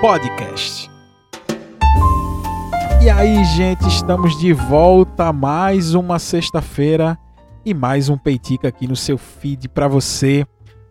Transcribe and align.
Podcast. 0.00 0.90
E 3.02 3.08
aí, 3.08 3.44
gente, 3.44 3.86
estamos 3.86 4.36
de 4.38 4.52
volta 4.52 5.32
mais 5.32 5.94
uma 5.94 6.18
sexta-feira 6.18 7.16
e 7.64 7.72
mais 7.72 8.08
um 8.08 8.18
Peitica 8.18 8.68
aqui 8.68 8.88
no 8.88 8.96
seu 8.96 9.16
feed 9.16 9.68
para 9.68 9.86
você, 9.86 10.44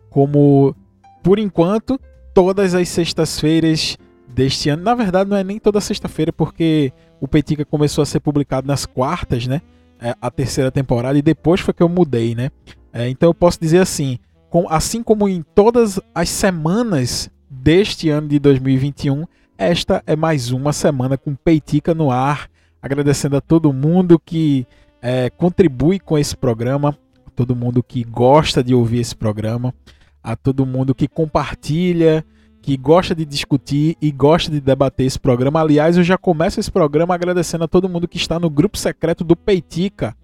como 0.08 0.74
por 1.22 1.38
enquanto 1.38 2.00
todas 2.32 2.74
as 2.74 2.88
sextas-feiras 2.88 3.98
deste 4.28 4.70
ano. 4.70 4.82
Na 4.82 4.94
verdade, 4.94 5.28
não 5.28 5.36
é 5.36 5.44
nem 5.44 5.58
toda 5.58 5.80
sexta-feira, 5.80 6.32
porque 6.32 6.92
o 7.20 7.28
Peitica 7.28 7.64
começou 7.64 8.00
a 8.00 8.06
ser 8.06 8.20
publicado 8.20 8.66
nas 8.66 8.86
quartas, 8.86 9.46
né? 9.46 9.60
É, 10.00 10.14
a 10.20 10.30
terceira 10.30 10.70
temporada, 10.70 11.18
e 11.18 11.22
depois 11.22 11.60
foi 11.60 11.74
que 11.74 11.82
eu 11.82 11.88
mudei, 11.88 12.34
né? 12.34 12.50
É, 12.92 13.08
então 13.08 13.28
eu 13.28 13.34
posso 13.34 13.60
dizer 13.60 13.80
assim: 13.80 14.18
com, 14.48 14.66
assim 14.68 15.02
como 15.02 15.28
em 15.28 15.42
todas 15.54 16.00
as 16.14 16.30
semanas 16.30 17.30
deste 17.66 18.08
ano 18.10 18.28
de 18.28 18.38
2021, 18.38 19.24
esta 19.58 20.00
é 20.06 20.14
mais 20.14 20.52
uma 20.52 20.72
semana 20.72 21.18
com 21.18 21.34
Peitica 21.34 21.92
no 21.92 22.12
ar. 22.12 22.48
Agradecendo 22.80 23.36
a 23.36 23.40
todo 23.40 23.72
mundo 23.72 24.20
que 24.24 24.64
é, 25.02 25.30
contribui 25.30 25.98
com 25.98 26.16
esse 26.16 26.36
programa, 26.36 26.96
a 27.26 27.30
todo 27.30 27.56
mundo 27.56 27.82
que 27.82 28.04
gosta 28.04 28.62
de 28.62 28.72
ouvir 28.72 29.00
esse 29.00 29.16
programa, 29.16 29.74
a 30.22 30.36
todo 30.36 30.64
mundo 30.64 30.94
que 30.94 31.08
compartilha, 31.08 32.24
que 32.62 32.76
gosta 32.76 33.16
de 33.16 33.24
discutir 33.24 33.96
e 34.00 34.12
gosta 34.12 34.48
de 34.48 34.60
debater 34.60 35.04
esse 35.04 35.18
programa. 35.18 35.60
Aliás, 35.60 35.96
eu 35.96 36.04
já 36.04 36.16
começo 36.16 36.60
esse 36.60 36.70
programa 36.70 37.16
agradecendo 37.16 37.64
a 37.64 37.68
todo 37.68 37.88
mundo 37.88 38.06
que 38.06 38.16
está 38.16 38.38
no 38.38 38.48
grupo 38.48 38.78
secreto 38.78 39.24
do 39.24 39.34
Peitica. 39.34 40.16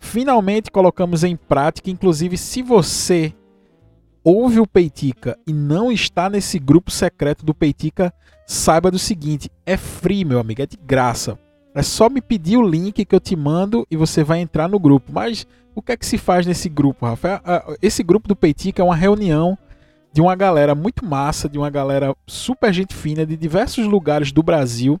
Finalmente 0.00 0.72
colocamos 0.72 1.22
em 1.22 1.36
prática, 1.36 1.88
inclusive 1.88 2.36
se 2.36 2.62
você 2.62 3.32
ouve 4.24 4.60
o 4.60 4.66
Peitica 4.66 5.38
e 5.46 5.52
não 5.52 5.90
está 5.90 6.28
nesse 6.28 6.58
grupo 6.58 6.90
secreto 6.90 7.44
do 7.44 7.54
Peitica, 7.54 8.12
saiba 8.46 8.90
do 8.90 8.98
seguinte, 8.98 9.50
é 9.64 9.76
free, 9.76 10.24
meu 10.24 10.38
amigo, 10.38 10.62
é 10.62 10.66
de 10.66 10.76
graça. 10.76 11.38
É 11.74 11.82
só 11.82 12.10
me 12.10 12.20
pedir 12.20 12.56
o 12.56 12.68
link 12.68 13.04
que 13.04 13.14
eu 13.14 13.20
te 13.20 13.36
mando 13.36 13.86
e 13.90 13.96
você 13.96 14.24
vai 14.24 14.40
entrar 14.40 14.68
no 14.68 14.78
grupo. 14.78 15.12
Mas 15.12 15.46
o 15.74 15.80
que 15.80 15.92
é 15.92 15.96
que 15.96 16.04
se 16.04 16.18
faz 16.18 16.44
nesse 16.44 16.68
grupo, 16.68 17.06
Rafael? 17.06 17.40
Esse 17.80 18.02
grupo 18.02 18.26
do 18.26 18.34
Peitica 18.34 18.82
é 18.82 18.84
uma 18.84 18.96
reunião 18.96 19.56
de 20.12 20.20
uma 20.20 20.34
galera 20.34 20.74
muito 20.74 21.04
massa, 21.04 21.48
de 21.48 21.56
uma 21.56 21.70
galera 21.70 22.14
super 22.26 22.72
gente 22.72 22.94
fina 22.94 23.24
de 23.24 23.36
diversos 23.36 23.86
lugares 23.86 24.32
do 24.32 24.42
Brasil 24.42 25.00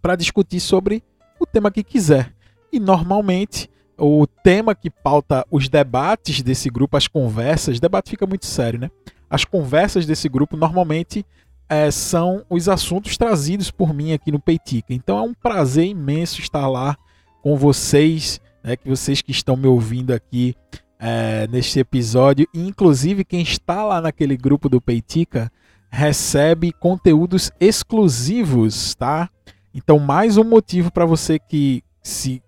para 0.00 0.14
discutir 0.14 0.60
sobre 0.60 1.02
o 1.40 1.44
tema 1.44 1.70
que 1.70 1.82
quiser. 1.82 2.32
E 2.72 2.78
normalmente 2.78 3.68
o 3.98 4.26
tema 4.26 4.74
que 4.74 4.90
pauta 4.90 5.46
os 5.50 5.68
debates 5.68 6.42
desse 6.42 6.68
grupo, 6.68 6.96
as 6.96 7.08
conversas, 7.08 7.80
debate 7.80 8.10
fica 8.10 8.26
muito 8.26 8.46
sério, 8.46 8.78
né? 8.78 8.90
As 9.28 9.44
conversas 9.44 10.06
desse 10.06 10.28
grupo 10.28 10.56
normalmente 10.56 11.24
é, 11.68 11.90
são 11.90 12.44
os 12.48 12.68
assuntos 12.68 13.16
trazidos 13.16 13.70
por 13.70 13.92
mim 13.92 14.12
aqui 14.12 14.30
no 14.30 14.40
Peitica. 14.40 14.94
Então 14.94 15.18
é 15.18 15.22
um 15.22 15.34
prazer 15.34 15.86
imenso 15.86 16.40
estar 16.40 16.68
lá 16.68 16.96
com 17.42 17.56
vocês, 17.56 18.40
né, 18.62 18.76
que 18.76 18.88
vocês 18.88 19.22
que 19.22 19.30
estão 19.30 19.56
me 19.56 19.66
ouvindo 19.66 20.12
aqui 20.12 20.54
é, 20.98 21.46
neste 21.48 21.78
episódio. 21.78 22.46
E, 22.52 22.66
inclusive, 22.66 23.24
quem 23.24 23.42
está 23.42 23.84
lá 23.84 24.00
naquele 24.00 24.36
grupo 24.36 24.68
do 24.68 24.80
Peitica 24.80 25.50
recebe 25.90 26.72
conteúdos 26.72 27.50
exclusivos, 27.60 28.94
tá? 28.94 29.30
Então, 29.74 29.98
mais 29.98 30.36
um 30.36 30.44
motivo 30.44 30.90
para 30.90 31.06
você 31.06 31.38
que, 31.38 31.82
se, 32.02 32.42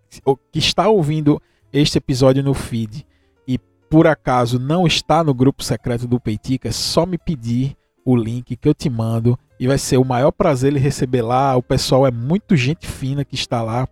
que 0.53 0.59
está 0.59 0.89
ouvindo 0.89 1.41
este 1.73 1.99
episódio 1.99 2.43
no 2.43 2.55
feed 2.55 3.07
e 3.47 3.59
por 3.91 4.07
acaso 4.07 4.59
não 4.59 4.87
está 4.87 5.23
no 5.23 5.35
grupo 5.35 5.63
secreto 5.63 6.07
do 6.07 6.21
Peitica, 6.21 6.69
é 6.69 6.73
só 6.73 7.07
me 7.07 7.19
pedir 7.19 7.77
o 8.05 8.17
link 8.17 8.57
que 8.57 8.69
eu 8.69 8.75
te 8.75 8.89
mando 8.89 9.39
e 9.61 9.67
vai 9.67 9.77
ser 9.77 9.99
o 9.99 10.05
maior 10.05 10.31
prazer 10.31 10.73
ele 10.73 10.79
receber 10.79 11.23
lá. 11.23 11.57
O 11.57 11.63
pessoal 11.63 12.07
é 12.07 12.11
muito 12.11 12.57
gente 12.57 12.87
fina 12.87 13.25
que 13.25 13.35
está 13.35 13.63
lá. 13.63 13.87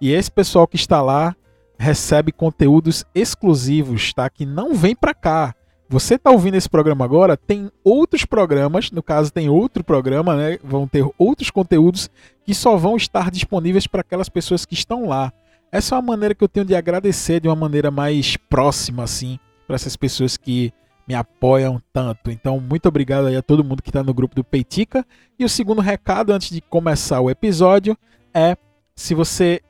E 0.00 0.12
esse 0.12 0.30
pessoal 0.30 0.66
que 0.66 0.76
está 0.76 1.02
lá 1.02 1.34
recebe 1.78 2.30
conteúdos 2.30 3.04
exclusivos, 3.14 4.12
tá? 4.12 4.28
Que 4.28 4.44
não 4.44 4.74
vem 4.74 4.94
para 4.94 5.14
cá. 5.14 5.54
Você 5.88 6.16
está 6.16 6.30
ouvindo 6.30 6.56
esse 6.56 6.68
programa 6.68 7.04
agora, 7.04 7.36
tem 7.36 7.70
outros 7.82 8.26
programas, 8.26 8.90
no 8.90 9.02
caso 9.02 9.32
tem 9.32 9.48
outro 9.48 9.82
programa, 9.82 10.36
né? 10.36 10.58
Vão 10.62 10.86
ter 10.86 11.08
outros 11.16 11.50
conteúdos 11.50 12.10
que 12.44 12.54
só 12.54 12.76
vão 12.76 12.96
estar 12.96 13.30
disponíveis 13.30 13.86
para 13.86 14.02
aquelas 14.02 14.28
pessoas 14.28 14.66
que 14.66 14.74
estão 14.74 15.08
lá. 15.08 15.32
Essa 15.70 15.94
é 15.94 15.98
uma 15.98 16.02
maneira 16.02 16.34
que 16.34 16.42
eu 16.42 16.48
tenho 16.48 16.64
de 16.64 16.74
agradecer 16.74 17.40
de 17.40 17.48
uma 17.48 17.56
maneira 17.56 17.90
mais 17.90 18.36
próxima, 18.36 19.04
assim, 19.04 19.38
para 19.66 19.76
essas 19.76 19.96
pessoas 19.96 20.36
que 20.36 20.72
me 21.06 21.14
apoiam 21.14 21.80
tanto. 21.92 22.30
Então, 22.30 22.60
muito 22.60 22.86
obrigado 22.86 23.26
aí 23.26 23.36
a 23.36 23.42
todo 23.42 23.64
mundo 23.64 23.82
que 23.82 23.90
está 23.90 24.02
no 24.02 24.14
grupo 24.14 24.34
do 24.34 24.44
Peitica. 24.44 25.06
E 25.38 25.44
o 25.44 25.48
segundo 25.48 25.80
recado, 25.80 26.32
antes 26.32 26.50
de 26.50 26.60
começar 26.60 27.20
o 27.20 27.30
episódio, 27.30 27.96
é 28.32 28.56
se 28.94 29.14
você 29.14 29.60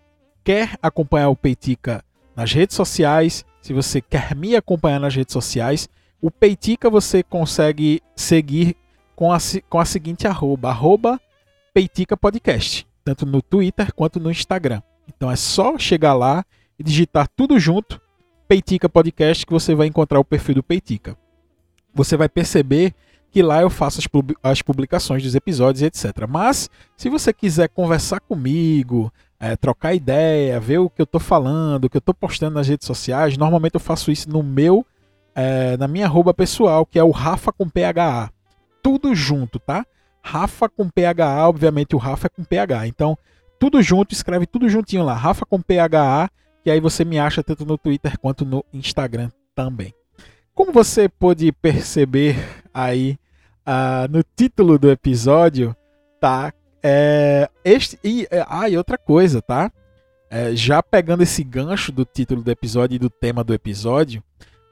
quer 0.45 0.77
acompanhar 0.83 1.29
o 1.29 1.37
Peitica 1.37 2.05
nas 2.35 2.53
redes 2.53 2.77
sociais, 2.77 3.45
se 3.61 3.73
você 3.73 4.01
quer 4.01 4.35
me 4.35 4.57
acompanhar 4.57 5.01
nas 5.01 5.15
redes 5.15 5.33
sociais, 5.33 5.89
o 6.21 6.31
Peitica 6.31 6.89
você 6.89 7.23
consegue 7.23 8.01
seguir 8.17 8.77
com 9.15 9.33
a, 9.33 9.39
com 9.69 9.79
a 9.79 9.85
seguinte 9.85 10.27
arroba, 10.27 10.71
arroba 10.71 11.21
Peitica 11.75 12.17
Podcast, 12.17 12.87
tanto 13.05 13.27
no 13.27 13.43
Twitter 13.43 13.93
quanto 13.93 14.19
no 14.19 14.31
Instagram. 14.31 14.81
Então 15.09 15.31
é 15.31 15.37
só 15.37 15.79
chegar 15.79 16.15
lá 16.15 16.45
e 16.79 16.85
digitar 16.85 17.29
tudo 17.35 17.59
junto, 17.59 18.01
Peitica 18.47 18.89
Podcast, 18.89 19.45
que 19.45 19.53
você 19.53 19.75
vai 19.75 19.87
encontrar 19.87 20.21
o 20.21 20.25
perfil 20.25 20.57
do 20.57 20.63
Peitica. 20.63 21.17
Você 21.95 22.17
vai 22.17 22.29
perceber 22.29 22.95
que 23.31 23.43
lá 23.43 23.61
eu 23.61 23.71
faço 23.71 24.01
as 24.43 24.63
publicações 24.63 25.23
dos 25.23 25.35
episódios, 25.35 25.83
etc. 25.83 26.27
Mas 26.29 26.71
se 26.97 27.09
você 27.09 27.33
quiser 27.33 27.69
conversar 27.69 28.21
comigo, 28.21 29.13
é, 29.39 29.57
trocar 29.57 29.95
ideia, 29.95 30.59
ver 30.59 30.79
o 30.79 30.91
que 30.91 31.01
eu 31.01 31.07
tô 31.07 31.19
falando, 31.19 31.85
o 31.85 31.91
que 31.91 31.97
eu 31.97 32.01
tô 32.01 32.15
postando 32.15 32.55
nas 32.55 32.69
redes 32.69 32.87
sociais. 32.87 33.37
Normalmente 33.37 33.75
eu 33.75 33.81
faço 33.81 34.11
isso 34.11 34.29
no 34.31 34.43
meu, 34.43 34.85
é, 35.35 35.77
na 35.77 35.87
minha 35.87 36.07
arroba 36.07 36.33
pessoal, 36.35 36.85
que 36.87 36.99
é 36.99 37.05
o 37.05 37.11
Rafa 37.11 37.53
com 37.53 37.69
PHA. 37.69 38.31
Tudo 38.83 39.15
junto, 39.15 39.59
tá? 39.59 39.85
Rafa 40.23 40.69
com 40.69 40.89
PHA, 40.89 41.49
obviamente 41.49 41.95
o 41.95 41.99
Rafa 41.99 42.27
é 42.27 42.31
com 42.31 42.45
PH. 42.45 42.87
Então, 42.87 43.17
tudo 43.59 43.83
junto, 43.83 44.13
escreve 44.13 44.47
tudo 44.47 44.69
juntinho 44.69 45.05
lá, 45.05 45.15
Rafa 45.15 45.45
com 45.45 45.61
PHA, 45.61 46.31
que 46.63 46.71
aí 46.71 46.81
você 46.81 47.05
me 47.05 47.19
acha 47.19 47.43
tanto 47.43 47.65
no 47.65 47.79
Twitter 47.79 48.19
quanto 48.19 48.45
no 48.45 48.65
Instagram 48.73 49.31
também. 49.55 49.95
Como 50.55 50.73
você 50.73 51.09
pôde 51.09 51.53
perceber 51.53 52.37
aí 52.73 53.19
uh, 53.67 54.11
no 54.11 54.23
título 54.37 54.79
do 54.79 54.91
episódio, 54.91 55.75
tá 56.21 56.53
é, 56.83 57.49
este, 57.65 57.99
e, 58.03 58.27
é, 58.31 58.45
ah, 58.49 58.69
e 58.69 58.77
outra 58.77 58.97
coisa, 58.97 59.43
tá? 59.43 59.71
É, 60.31 60.55
já 60.55 60.83
pegando 60.83 61.23
esse 61.23 61.43
gancho 61.43 61.91
do 61.91 62.05
título 62.05 62.43
do 62.43 62.51
episódio 62.51 62.97
e 62.97 62.99
do 62.99 63.11
tema 63.11 63.43
do 63.43 63.55
episódio, 63.55 64.23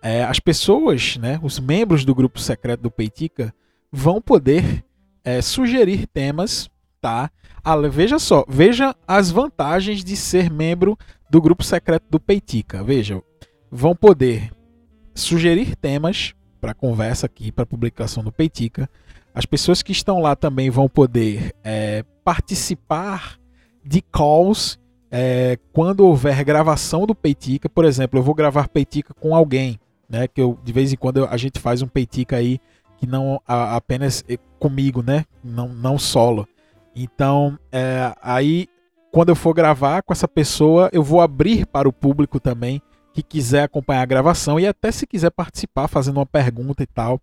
é, 0.02 0.22
as 0.22 0.38
pessoas, 0.38 1.16
né, 1.16 1.40
os 1.42 1.58
membros 1.58 2.04
do 2.04 2.14
grupo 2.14 2.38
secreto 2.38 2.82
do 2.82 2.90
Peitica, 2.90 3.52
vão 3.90 4.20
poder 4.20 4.84
é, 5.24 5.40
sugerir 5.40 6.06
temas, 6.06 6.70
Ah, 7.64 7.76
veja 7.88 8.18
só, 8.18 8.44
veja 8.48 8.94
as 9.06 9.30
vantagens 9.30 10.04
de 10.04 10.16
ser 10.16 10.50
membro 10.50 10.96
do 11.28 11.40
grupo 11.40 11.64
secreto 11.64 12.04
do 12.08 12.20
Peitica. 12.20 12.82
Veja, 12.82 13.22
vão 13.70 13.94
poder 13.94 14.50
sugerir 15.14 15.74
temas 15.76 16.34
para 16.60 16.74
conversa 16.74 17.26
aqui, 17.26 17.50
para 17.50 17.66
publicação 17.66 18.22
do 18.22 18.30
Peitica 18.32 18.88
as 19.36 19.44
pessoas 19.44 19.82
que 19.82 19.92
estão 19.92 20.18
lá 20.18 20.34
também 20.34 20.70
vão 20.70 20.88
poder 20.88 21.54
é, 21.62 22.02
participar 22.24 23.38
de 23.84 24.00
calls 24.00 24.78
é, 25.10 25.58
quando 25.74 26.06
houver 26.06 26.42
gravação 26.42 27.06
do 27.06 27.14
Peitica. 27.14 27.68
Por 27.68 27.84
exemplo, 27.84 28.18
eu 28.18 28.22
vou 28.22 28.34
gravar 28.34 28.66
Peitica 28.66 29.12
com 29.12 29.36
alguém, 29.36 29.78
né? 30.08 30.26
Que 30.26 30.40
eu, 30.40 30.58
de 30.64 30.72
vez 30.72 30.90
em 30.90 30.96
quando 30.96 31.26
a 31.26 31.36
gente 31.36 31.60
faz 31.60 31.82
um 31.82 31.86
Peitica 31.86 32.36
aí 32.36 32.58
que 32.96 33.06
não 33.06 33.38
a, 33.46 33.76
apenas 33.76 34.24
é, 34.26 34.38
comigo, 34.58 35.02
né? 35.02 35.26
Não, 35.44 35.68
não 35.68 35.98
solo. 35.98 36.48
Então, 36.96 37.58
é, 37.70 38.14
aí 38.22 38.68
quando 39.12 39.30
eu 39.30 39.36
for 39.36 39.54
gravar 39.54 40.02
com 40.02 40.12
essa 40.12 40.28
pessoa, 40.28 40.90
eu 40.92 41.02
vou 41.02 41.20
abrir 41.22 41.64
para 41.64 41.88
o 41.88 41.92
público 41.92 42.38
também 42.38 42.82
que 43.14 43.22
quiser 43.22 43.62
acompanhar 43.62 44.02
a 44.02 44.06
gravação 44.06 44.60
e 44.60 44.66
até 44.66 44.92
se 44.92 45.06
quiser 45.06 45.30
participar 45.30 45.88
fazendo 45.88 46.18
uma 46.18 46.26
pergunta 46.26 46.82
e 46.82 46.86
tal. 46.86 47.18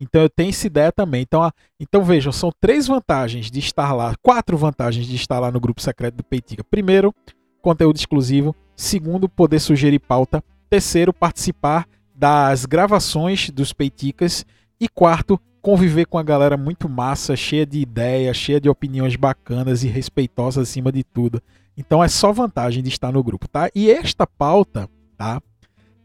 Então 0.00 0.22
eu 0.22 0.28
tenho 0.28 0.50
essa 0.50 0.66
ideia 0.66 0.90
também. 0.90 1.22
Então, 1.22 1.48
então 1.78 2.02
vejam, 2.02 2.32
são 2.32 2.52
três 2.60 2.88
vantagens 2.88 3.48
de 3.48 3.60
estar 3.60 3.92
lá, 3.92 4.14
quatro 4.20 4.56
vantagens 4.56 5.06
de 5.06 5.14
estar 5.14 5.38
lá 5.38 5.50
no 5.52 5.60
grupo 5.60 5.80
secreto 5.80 6.16
do 6.16 6.24
Peitica. 6.24 6.64
Primeiro, 6.64 7.14
conteúdo 7.62 7.96
exclusivo. 7.96 8.54
Segundo, 8.74 9.28
poder 9.28 9.60
sugerir 9.60 10.00
pauta. 10.00 10.42
Terceiro, 10.68 11.12
participar 11.12 11.86
das 12.12 12.66
gravações 12.66 13.50
dos 13.50 13.72
Peiticas. 13.72 14.44
E 14.80 14.88
quarto, 14.88 15.40
conviver 15.66 16.06
com 16.06 16.16
a 16.16 16.22
galera 16.22 16.56
muito 16.56 16.88
massa, 16.88 17.34
cheia 17.34 17.66
de 17.66 17.80
ideias, 17.80 18.36
cheia 18.36 18.60
de 18.60 18.68
opiniões 18.68 19.16
bacanas 19.16 19.82
e 19.82 19.88
respeitosas 19.88 20.68
acima 20.68 20.92
de 20.92 21.02
tudo. 21.02 21.42
Então 21.76 22.04
é 22.04 22.06
só 22.06 22.30
vantagem 22.30 22.84
de 22.84 22.88
estar 22.88 23.10
no 23.10 23.20
grupo, 23.20 23.48
tá? 23.48 23.68
E 23.74 23.90
esta 23.90 24.28
pauta, 24.28 24.88
tá? 25.18 25.42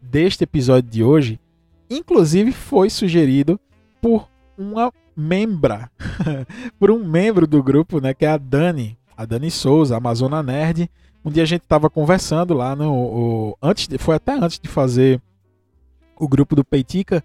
Deste 0.01 0.45
episódio 0.45 0.89
de 0.89 1.03
hoje, 1.03 1.39
inclusive 1.91 2.51
foi 2.51 2.89
sugerido 2.89 3.59
por 4.01 4.27
uma 4.57 4.91
membra, 5.15 5.91
por 6.79 6.89
um 6.89 7.05
membro 7.05 7.45
do 7.45 7.61
grupo, 7.61 8.01
né, 8.01 8.15
que 8.15 8.25
é 8.25 8.29
a 8.29 8.37
Dani, 8.37 8.97
a 9.15 9.25
Dani 9.25 9.51
Souza, 9.51 9.95
Amazona 9.95 10.41
Nerd. 10.41 10.89
Um 11.23 11.29
dia 11.29 11.43
a 11.43 11.45
gente 11.45 11.61
estava 11.61 11.87
conversando 11.87 12.55
lá 12.55 12.75
no 12.75 12.91
o, 12.91 13.57
antes, 13.61 13.87
de, 13.87 13.99
foi 13.99 14.15
até 14.15 14.33
antes 14.33 14.59
de 14.59 14.67
fazer 14.67 15.21
o 16.17 16.27
grupo 16.27 16.55
do 16.55 16.65
Peitica, 16.65 17.23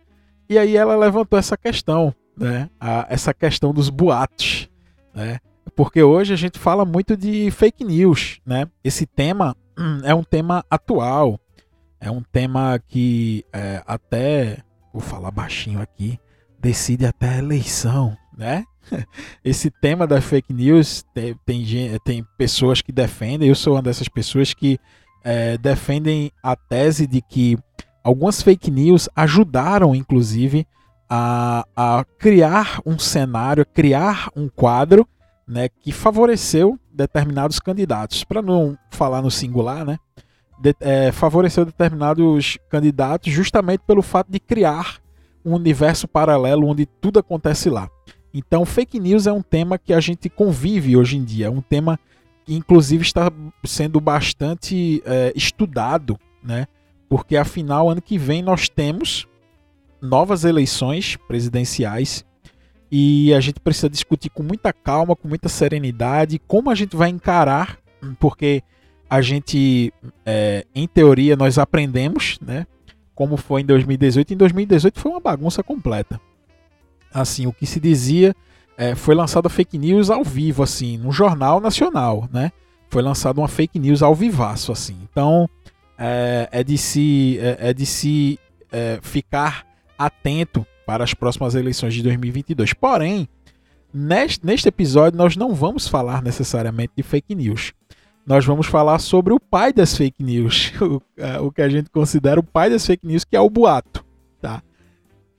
e 0.51 0.59
aí 0.59 0.77
ela 0.77 0.95
levantou 0.97 1.39
essa 1.39 1.57
questão, 1.57 2.15
né, 2.37 2.69
a, 2.79 3.07
essa 3.09 3.33
questão 3.33 3.73
dos 3.73 3.89
boatos, 3.89 4.69
né? 5.15 5.39
Porque 5.75 6.03
hoje 6.03 6.33
a 6.33 6.37
gente 6.37 6.59
fala 6.59 6.85
muito 6.85 7.17
de 7.17 7.51
fake 7.51 7.85
news, 7.85 8.41
né? 8.47 8.67
Esse 8.83 9.07
tema 9.07 9.57
é 10.05 10.15
um 10.15 10.25
tema 10.25 10.65
atual, 10.71 11.39
é 12.01 12.11
um 12.11 12.23
tema 12.23 12.79
que 12.79 13.45
é, 13.53 13.83
até, 13.87 14.59
vou 14.93 15.03
falar 15.03 15.31
baixinho 15.31 15.81
aqui, 15.81 16.19
decide 16.59 17.05
até 17.05 17.29
a 17.29 17.39
eleição, 17.39 18.17
né? 18.37 18.65
Esse 19.45 19.71
tema 19.71 20.07
da 20.07 20.21
fake 20.21 20.53
news 20.53 21.05
tem, 21.13 21.35
tem, 21.45 21.99
tem 22.05 22.27
pessoas 22.39 22.81
que 22.81 22.93
defendem, 22.93 23.49
eu 23.49 23.55
sou 23.55 23.75
uma 23.75 23.83
dessas 23.83 24.09
pessoas 24.09 24.55
que 24.55 24.79
é, 25.25 25.59
defendem 25.59 26.31
a 26.43 26.55
tese 26.55 27.07
de 27.07 27.21
que 27.21 27.59
algumas 28.03 28.41
fake 28.41 28.71
news 28.71 29.09
ajudaram, 29.15 29.95
inclusive, 29.95 30.67
a, 31.09 31.67
a 31.77 32.05
criar 32.19 32.81
um 32.85 32.99
cenário, 32.99 33.65
criar 33.67 34.31
um 34.35 34.49
quadro 34.49 35.07
né, 35.47 35.69
que 35.69 35.93
favoreceu 35.93 36.79
determinados 36.93 37.61
candidatos. 37.61 38.25
Para 38.25 38.43
não 38.43 38.77
falar 38.91 39.23
no 39.23 39.31
singular, 39.31 39.85
né, 39.85 39.99
de, 40.59 40.75
é, 40.81 41.13
favoreceu 41.13 41.65
determinados 41.65 42.59
candidatos 42.69 43.33
justamente 43.33 43.81
pelo 43.87 44.03
fato 44.03 44.31
de 44.31 44.41
criar 44.41 44.99
um 45.45 45.55
universo 45.55 46.09
paralelo 46.09 46.67
onde 46.67 46.87
tudo 46.87 47.21
acontece 47.21 47.71
lá. 47.71 47.89
Então, 48.35 48.67
fake 48.67 48.99
news 48.99 49.27
é 49.27 49.33
um 49.33 49.43
tema 49.43 49.79
que 49.79 49.93
a 49.93 50.01
gente 50.01 50.29
convive 50.29 50.97
hoje 50.97 51.17
em 51.17 51.25
dia, 51.25 51.47
é 51.47 51.51
um 51.51 51.63
tema 51.63 51.99
que 52.45 52.55
inclusive 52.55 53.03
está 53.03 53.31
sendo 53.65 54.01
bastante 54.01 55.03
é, 55.07 55.33
estudado, 55.35 56.19
né? 56.43 56.67
Porque 57.09 57.37
afinal, 57.37 57.89
ano 57.89 58.03
que 58.03 58.19
vem 58.19 58.43
nós 58.43 58.69
temos 58.69 59.27
novas 60.01 60.45
eleições 60.45 61.17
presidenciais 61.29 62.25
e 62.91 63.35
a 63.35 63.41
gente 63.41 63.61
precisa 63.61 63.89
discutir 63.89 64.31
com 64.31 64.43
muita 64.43 64.73
calma, 64.73 65.17
com 65.17 65.29
muita 65.29 65.49
serenidade, 65.49 66.41
como 66.47 66.71
a 66.71 66.75
gente 66.75 66.97
vai 66.97 67.09
encarar, 67.09 67.79
porque 68.21 68.63
a 69.09 69.21
gente, 69.21 69.93
é, 70.25 70.65
em 70.75 70.87
teoria, 70.87 71.37
nós 71.37 71.59
aprendemos, 71.59 72.39
né? 72.41 72.67
Como 73.15 73.37
foi 73.37 73.63
em 73.63 73.65
2018. 73.65 74.35
Em 74.35 74.37
2018 74.37 75.01
foi 75.01 75.11
uma 75.11 75.21
bagunça 75.21 75.63
completa. 75.63 76.21
Assim, 77.13 77.47
o 77.47 77.53
que 77.53 77.67
se 77.67 77.81
dizia 77.81 78.35
é, 78.77 78.95
foi 78.95 79.15
lançada 79.15 79.49
fake 79.49 79.79
news 79.79 80.11
ao 80.11 80.23
vivo, 80.23 80.63
assim, 80.63 80.99
no 80.99 81.11
jornal 81.11 81.61
nacional, 81.61 82.29
né? 82.33 82.53
Foi 82.91 83.03
lançada 83.03 83.41
uma 83.41 83.49
fake 83.49 83.79
news 83.79 84.03
ao 84.03 84.15
vivaço, 84.15 84.71
assim. 84.71 84.97
Então, 85.11 85.49
é, 85.99 86.49
é 86.53 86.65
de 86.65 86.77
se, 86.77 87.39
é, 87.41 87.71
é 87.71 87.75
de 87.75 87.87
se 87.87 88.39
é, 88.71 88.99
ficar 89.03 89.67
atento 89.99 90.67
para 90.87 91.03
as 91.03 91.15
próximas 91.15 91.55
eleições 91.55 91.95
de 91.95 92.03
2022. 92.03 92.73
Porém, 92.73 93.29
neste, 93.93 94.45
neste 94.45 94.69
episódio 94.69 95.19
nós 95.19 95.37
não 95.37 95.55
vamos 95.55 95.89
falar 95.89 96.23
necessariamente 96.23 96.93
de 96.97 97.03
fake 97.03 97.35
news. 97.35 97.73
Nós 98.27 98.45
vamos 98.45 98.67
falar 98.67 98.99
sobre 98.99 99.33
o 99.33 99.39
pai 99.39 99.73
das 99.73 99.97
fake 99.97 100.23
news, 100.23 100.73
o, 100.83 101.01
é, 101.17 101.39
o 101.39 101.53
que 101.53 101.63
a 101.63 101.69
gente 101.69 101.91
considera 101.91 102.41
o 102.41 102.43
pai 102.43 102.69
das 102.71 102.85
fake 102.85 103.07
news, 103.07 103.25
que 103.25 103.37
é 103.37 103.41
o 103.41 103.51
boato. 103.51 104.05
Tá? 104.41 104.63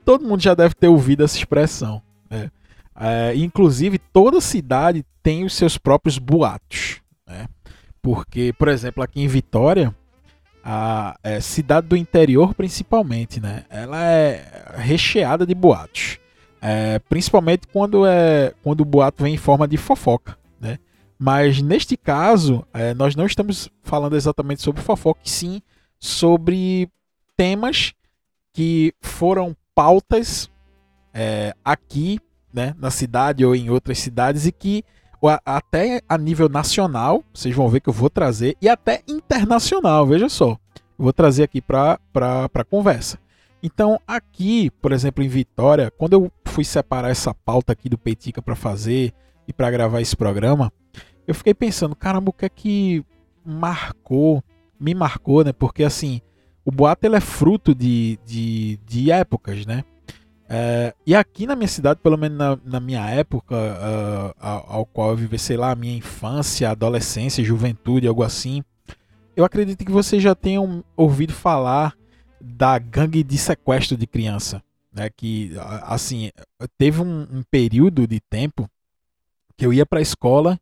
Todo 0.05 0.25
mundo 0.25 0.41
já 0.41 0.53
deve 0.53 0.73
ter 0.73 0.87
ouvido 0.87 1.23
essa 1.23 1.37
expressão. 1.37 2.01
Né? 2.29 2.49
É, 2.99 3.35
inclusive, 3.35 3.99
toda 3.99 4.39
cidade 4.39 5.05
tem 5.21 5.43
os 5.43 5.53
seus 5.53 5.77
próprios 5.77 6.17
boatos. 6.17 7.01
Né? 7.27 7.47
Porque, 8.01 8.53
por 8.57 8.69
exemplo, 8.69 9.03
aqui 9.03 9.21
em 9.21 9.27
Vitória, 9.27 9.93
a 10.69 11.17
é, 11.23 11.39
cidade 11.39 11.87
do 11.87 11.95
interior 11.95 12.53
principalmente, 12.53 13.39
né? 13.39 13.63
Ela 13.69 14.03
é 14.03 14.73
recheada 14.75 15.45
de 15.45 15.55
boatos. 15.55 16.19
É, 16.61 16.99
principalmente 17.07 17.65
quando 17.71 18.05
é 18.05 18.53
quando 18.61 18.81
o 18.81 18.85
boato 18.85 19.23
vem 19.23 19.35
em 19.35 19.37
forma 19.37 19.65
de 19.65 19.77
fofoca, 19.77 20.37
né? 20.59 20.77
Mas 21.17 21.61
neste 21.61 21.95
caso, 21.95 22.67
é, 22.73 22.93
nós 22.93 23.15
não 23.15 23.25
estamos 23.25 23.69
falando 23.81 24.17
exatamente 24.17 24.61
sobre 24.61 24.81
fofoca, 24.81 25.21
sim 25.23 25.61
sobre 25.97 26.89
temas 27.37 27.93
que 28.53 28.93
foram 28.99 29.55
pautas 29.73 30.49
é, 31.13 31.53
aqui, 31.63 32.19
né, 32.53 32.75
na 32.77 32.91
cidade 32.91 33.45
ou 33.45 33.55
em 33.55 33.69
outras 33.69 33.99
cidades 33.99 34.45
e 34.45 34.51
que 34.51 34.83
até 35.45 36.01
a 36.07 36.17
nível 36.17 36.47
nacional, 36.47 37.23
vocês 37.33 37.55
vão 37.55 37.69
ver 37.69 37.79
que 37.79 37.89
eu 37.89 37.93
vou 37.93 38.09
trazer, 38.09 38.55
e 38.61 38.69
até 38.69 39.01
internacional, 39.07 40.05
veja 40.05 40.29
só. 40.29 40.57
Vou 40.97 41.13
trazer 41.13 41.43
aqui 41.43 41.61
para 41.61 41.99
a 42.13 42.63
conversa. 42.63 43.19
Então, 43.61 43.99
aqui, 44.07 44.69
por 44.81 44.91
exemplo, 44.91 45.23
em 45.23 45.27
Vitória, 45.27 45.91
quando 45.91 46.13
eu 46.13 46.31
fui 46.45 46.63
separar 46.63 47.09
essa 47.09 47.33
pauta 47.33 47.73
aqui 47.73 47.89
do 47.89 47.97
Peitica 47.97 48.41
para 48.41 48.55
fazer 48.55 49.13
e 49.47 49.53
para 49.53 49.71
gravar 49.71 50.01
esse 50.01 50.15
programa, 50.15 50.71
eu 51.27 51.33
fiquei 51.33 51.53
pensando, 51.53 51.95
caramba, 51.95 52.29
o 52.29 52.33
que 52.33 52.45
é 52.45 52.49
que 52.49 53.03
marcou, 53.45 54.43
me 54.79 54.93
marcou, 54.93 55.43
né? 55.43 55.51
Porque 55.51 55.83
assim, 55.83 56.21
o 56.63 56.71
boato 56.71 57.05
ele 57.05 57.15
é 57.15 57.21
fruto 57.21 57.73
de, 57.73 58.19
de, 58.25 58.79
de 58.85 59.11
épocas, 59.11 59.65
né? 59.65 59.83
É, 60.49 60.93
e 61.05 61.13
aqui 61.13 61.45
na 61.45 61.55
minha 61.55 61.67
cidade, 61.67 61.99
pelo 62.01 62.17
menos 62.17 62.37
na, 62.37 62.57
na 62.63 62.79
minha 62.79 63.05
época, 63.09 63.55
uh, 63.55 64.33
ao, 64.39 64.71
ao, 64.71 64.85
qual 64.85 65.09
eu 65.09 65.17
vivi, 65.17 65.37
sei 65.37 65.57
lá, 65.57 65.71
a 65.71 65.75
minha 65.75 65.97
infância, 65.97 66.69
adolescência, 66.69 67.43
juventude, 67.43 68.07
algo 68.07 68.23
assim, 68.23 68.63
eu 69.35 69.43
acredito 69.43 69.85
que 69.85 69.91
vocês 69.91 70.23
já 70.23 70.33
tenham 70.33 70.83
ouvido 70.95 71.33
falar 71.33 71.93
da 72.39 72.79
gangue 72.79 73.23
de 73.23 73.37
sequestro 73.37 73.97
de 73.97 74.07
criança, 74.07 74.63
né? 74.91 75.09
Que, 75.09 75.51
assim, 75.83 76.31
teve 76.77 77.01
um, 77.01 77.27
um 77.31 77.43
período 77.51 78.07
de 78.07 78.19
tempo 78.19 78.69
que 79.57 79.65
eu 79.65 79.73
ia 79.73 79.85
para 79.85 79.99
a 79.99 80.01
escola 80.01 80.59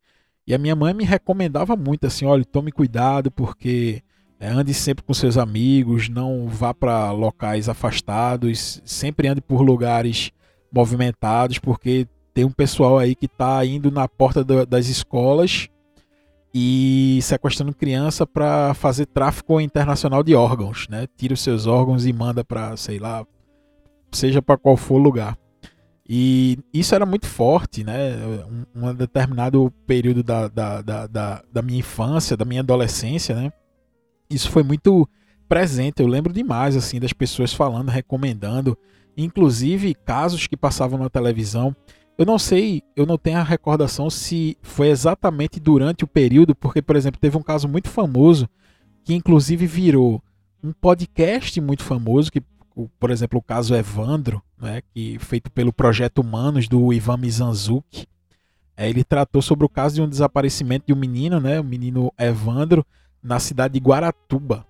e 0.47 0.53
a 0.53 0.57
minha 0.57 0.75
mãe 0.75 0.93
me 0.93 1.03
recomendava 1.03 1.75
muito 1.75 2.07
assim, 2.07 2.25
olha, 2.25 2.43
tome 2.43 2.71
cuidado 2.71 3.29
porque 3.31 4.01
é, 4.39 4.47
ande 4.47 4.73
sempre 4.73 5.03
com 5.03 5.13
seus 5.13 5.37
amigos, 5.37 6.09
não 6.09 6.47
vá 6.47 6.73
para 6.73 7.11
locais 7.11 7.69
afastados, 7.69 8.81
sempre 8.85 9.27
ande 9.27 9.41
por 9.41 9.61
lugares 9.61 10.31
movimentados, 10.71 11.57
porque 11.57 12.07
tem 12.33 12.43
um 12.43 12.51
pessoal 12.51 12.97
aí 12.97 13.15
que 13.15 13.27
está 13.27 13.65
indo 13.65 13.89
na 13.89 14.07
porta 14.07 14.43
do, 14.43 14.65
das 14.65 14.87
escolas 14.87 15.69
e 16.53 17.19
sequestrando 17.21 17.73
criança 17.73 18.27
para 18.27 18.73
fazer 18.73 19.05
tráfico 19.05 19.59
internacional 19.61 20.21
de 20.21 20.35
órgãos, 20.35 20.87
né? 20.89 21.07
Tira 21.17 21.33
os 21.33 21.41
seus 21.41 21.65
órgãos 21.65 22.05
e 22.05 22.13
manda 22.13 22.43
para, 22.43 22.75
sei 22.75 22.99
lá, 22.99 23.25
seja 24.11 24.41
para 24.41 24.57
qual 24.57 24.75
for 24.75 24.97
lugar. 24.97 25.37
E 26.07 26.59
isso 26.73 26.93
era 26.93 27.05
muito 27.05 27.25
forte, 27.25 27.83
né? 27.83 28.15
Um, 28.75 28.87
um 28.87 28.93
determinado 28.93 29.73
período 29.87 30.21
da, 30.21 30.47
da, 30.47 30.81
da, 30.81 31.07
da, 31.07 31.43
da 31.51 31.61
minha 31.61 31.79
infância, 31.79 32.37
da 32.37 32.45
minha 32.45 32.61
adolescência, 32.61 33.35
né? 33.35 33.51
Isso 34.29 34.49
foi 34.49 34.63
muito 34.63 35.07
presente. 35.47 36.01
Eu 36.01 36.07
lembro 36.07 36.33
demais 36.33 36.75
assim 36.75 36.99
das 36.99 37.13
pessoas 37.13 37.53
falando, 37.53 37.89
recomendando, 37.89 38.77
inclusive 39.17 39.93
casos 39.93 40.47
que 40.47 40.57
passavam 40.57 40.99
na 40.99 41.09
televisão. 41.09 41.75
Eu 42.17 42.25
não 42.25 42.39
sei, 42.39 42.81
eu 42.95 43.05
não 43.05 43.17
tenho 43.17 43.39
a 43.39 43.43
recordação 43.43 44.09
se 44.09 44.57
foi 44.61 44.89
exatamente 44.89 45.59
durante 45.59 46.03
o 46.03 46.07
período, 46.07 46.55
porque 46.55 46.81
por 46.81 46.95
exemplo, 46.95 47.19
teve 47.19 47.37
um 47.37 47.43
caso 47.43 47.67
muito 47.67 47.89
famoso 47.89 48.49
que 49.03 49.13
inclusive 49.13 49.67
virou 49.67 50.21
um 50.63 50.71
podcast 50.71 51.59
muito 51.61 51.83
famoso 51.83 52.31
que 52.31 52.41
por 52.99 53.09
exemplo, 53.09 53.39
o 53.39 53.41
caso 53.41 53.73
Evandro, 53.73 54.41
né, 54.59 54.81
que 54.93 55.17
feito 55.19 55.49
pelo 55.49 55.71
Projeto 55.71 56.19
Humanos 56.19 56.67
do 56.67 56.91
Ivan 56.91 57.17
Mizanzuki. 57.17 58.05
É, 58.77 58.89
ele 58.89 59.05
tratou 59.05 59.41
sobre 59.41 59.65
o 59.65 59.69
caso 59.69 59.95
de 59.95 60.01
um 60.01 60.09
desaparecimento 60.09 60.87
de 60.87 60.93
um 60.93 60.97
menino, 60.97 61.39
né, 61.39 61.59
o 61.59 61.63
menino 61.63 62.11
Evandro, 62.19 62.85
na 63.25 63.39
cidade 63.39 63.73
de 63.73 63.79
Guaratuba. 63.79 64.65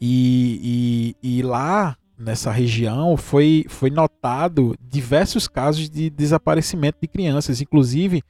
E, 0.00 1.16
e, 1.22 1.38
e, 1.38 1.42
lá, 1.42 1.96
nessa 2.16 2.50
região, 2.52 3.16
foi, 3.16 3.66
foi 3.68 3.90
notado 3.90 4.76
diversos 4.80 5.48
casos 5.48 5.90
de 5.90 6.08
desaparecimento 6.08 6.98
de 7.02 7.08
crianças, 7.08 7.60
inclusive 7.60 8.22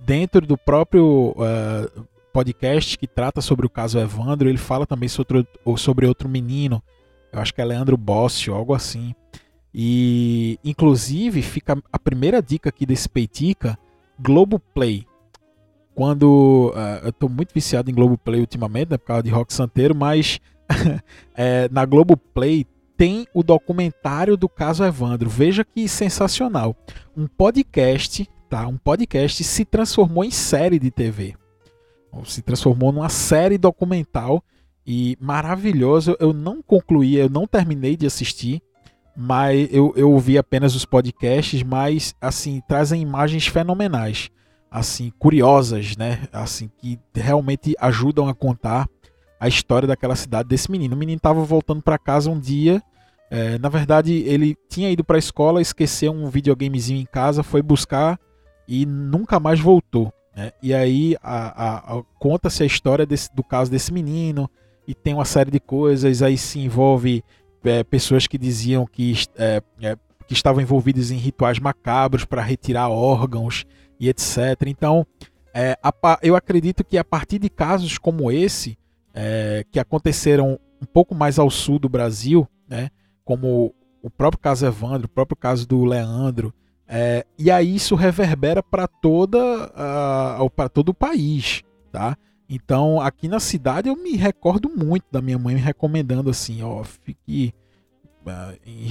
dentro 0.00 0.44
do 0.44 0.56
próprio 0.56 1.36
uh, 1.36 2.04
podcast 2.32 2.98
que 2.98 3.06
trata 3.06 3.40
sobre 3.40 3.66
o 3.66 3.70
caso 3.70 4.00
Evandro, 4.00 4.48
ele 4.48 4.58
fala 4.58 4.86
também 4.86 5.08
sobre, 5.08 5.46
sobre 5.76 6.06
outro 6.06 6.28
menino, 6.28 6.82
eu 7.32 7.38
acho 7.38 7.54
que 7.54 7.60
é 7.60 7.64
Leandro 7.64 7.96
Bossi, 7.96 8.50
algo 8.50 8.74
assim. 8.74 9.14
E, 9.72 10.58
inclusive, 10.64 11.40
fica 11.40 11.80
a 11.92 11.98
primeira 11.98 12.42
dica 12.42 12.70
aqui 12.70 12.84
desse 12.84 13.08
Peitica, 13.08 13.78
Globoplay 14.18 15.06
quando 15.94 16.72
uh, 16.74 17.06
eu 17.06 17.12
tô 17.12 17.28
muito 17.28 17.52
viciado 17.52 17.90
em 17.90 17.94
Globoplay 17.94 18.40
ultimamente, 18.40 18.90
né, 18.90 18.98
por 18.98 19.06
causa 19.06 19.22
de 19.22 19.30
Rock 19.30 19.52
Santeiro, 19.52 19.94
mas 19.94 20.40
é, 21.36 21.68
na 21.72 21.84
Globoplay 21.84 22.66
tem 22.96 23.26
o 23.34 23.42
documentário 23.42 24.36
do 24.36 24.48
caso 24.48 24.84
Evandro. 24.84 25.28
Veja 25.28 25.64
que 25.64 25.88
sensacional. 25.88 26.76
Um 27.16 27.26
podcast, 27.26 28.28
tá? 28.48 28.66
Um 28.66 28.76
podcast 28.76 29.42
se 29.42 29.64
transformou 29.64 30.24
em 30.24 30.30
série 30.30 30.78
de 30.78 30.90
TV. 30.90 31.34
Se 32.24 32.42
transformou 32.42 32.92
numa 32.92 33.08
série 33.08 33.58
documental 33.58 34.44
e 34.86 35.16
maravilhoso. 35.20 36.16
Eu 36.20 36.32
não 36.32 36.62
concluí, 36.62 37.16
eu 37.16 37.28
não 37.28 37.46
terminei 37.46 37.96
de 37.96 38.06
assistir, 38.06 38.62
mas 39.16 39.68
eu, 39.72 39.92
eu 39.96 40.10
ouvi 40.10 40.38
apenas 40.38 40.74
os 40.74 40.84
podcasts, 40.84 41.62
mas 41.62 42.14
assim, 42.20 42.62
trazem 42.68 43.02
imagens 43.02 43.46
fenomenais, 43.46 44.30
assim, 44.72 45.12
curiosas, 45.18 45.96
né? 45.96 46.26
Assim, 46.32 46.70
que 46.78 46.98
realmente 47.14 47.74
ajudam 47.78 48.26
a 48.26 48.34
contar 48.34 48.88
a 49.38 49.46
história 49.46 49.86
daquela 49.86 50.16
cidade 50.16 50.48
desse 50.48 50.70
menino. 50.70 50.94
O 50.94 50.98
menino 50.98 51.18
estava 51.18 51.44
voltando 51.44 51.82
para 51.82 51.98
casa 51.98 52.30
um 52.30 52.40
dia. 52.40 52.82
É, 53.30 53.58
na 53.58 53.68
verdade, 53.68 54.12
ele 54.26 54.56
tinha 54.68 54.90
ido 54.90 55.04
para 55.04 55.16
a 55.16 55.18
escola, 55.18 55.60
esqueceu 55.60 56.12
um 56.12 56.28
videogamezinho 56.30 57.00
em 57.00 57.06
casa, 57.06 57.42
foi 57.42 57.60
buscar 57.60 58.18
e 58.66 58.86
nunca 58.86 59.38
mais 59.38 59.60
voltou. 59.60 60.12
Né? 60.34 60.52
E 60.62 60.72
aí 60.72 61.16
conta-se 62.18 62.62
a 62.62 62.66
história 62.66 63.04
desse, 63.04 63.34
do 63.34 63.44
caso 63.44 63.70
desse 63.70 63.92
menino 63.92 64.48
e 64.88 64.94
tem 64.94 65.12
uma 65.12 65.24
série 65.24 65.50
de 65.50 65.60
coisas. 65.60 66.22
Aí 66.22 66.38
se 66.38 66.60
envolve 66.60 67.22
é, 67.64 67.84
pessoas 67.84 68.26
que 68.26 68.38
diziam 68.38 68.86
que, 68.86 69.14
é, 69.36 69.62
é 69.82 69.96
que 70.22 70.32
estavam 70.32 70.60
envolvidas 70.62 71.10
em 71.10 71.16
rituais 71.16 71.58
macabros 71.58 72.24
para 72.24 72.42
retirar 72.42 72.88
órgãos 72.88 73.64
e 73.98 74.08
etc. 74.08 74.66
Então, 74.66 75.06
é, 75.54 75.78
a, 75.82 76.18
eu 76.22 76.34
acredito 76.34 76.84
que 76.84 76.96
a 76.96 77.04
partir 77.04 77.38
de 77.38 77.48
casos 77.48 77.98
como 77.98 78.30
esse, 78.30 78.78
é, 79.14 79.64
que 79.70 79.78
aconteceram 79.78 80.58
um 80.80 80.86
pouco 80.86 81.14
mais 81.14 81.38
ao 81.38 81.50
sul 81.50 81.78
do 81.78 81.88
Brasil, 81.88 82.48
né, 82.68 82.90
como 83.24 83.74
o 84.02 84.10
próprio 84.10 84.40
caso 84.40 84.66
Evandro, 84.66 85.06
o 85.06 85.10
próprio 85.10 85.36
caso 85.36 85.66
do 85.66 85.84
Leandro, 85.84 86.52
é, 86.88 87.24
e 87.38 87.50
aí 87.50 87.76
isso 87.76 87.94
reverbera 87.94 88.62
para 88.62 88.86
toda 88.86 89.38
uh, 89.38 90.50
para 90.50 90.68
todo 90.68 90.90
o 90.90 90.94
país, 90.94 91.62
tá? 91.90 92.16
Então 92.48 93.00
aqui 93.00 93.28
na 93.28 93.40
cidade 93.40 93.88
eu 93.88 93.96
me 93.96 94.16
recordo 94.16 94.68
muito 94.68 95.06
da 95.10 95.22
minha 95.22 95.38
mãe 95.38 95.54
me 95.54 95.60
recomendando 95.60 96.28
assim, 96.28 96.62
ó, 96.62 96.82
fique, 96.84 97.54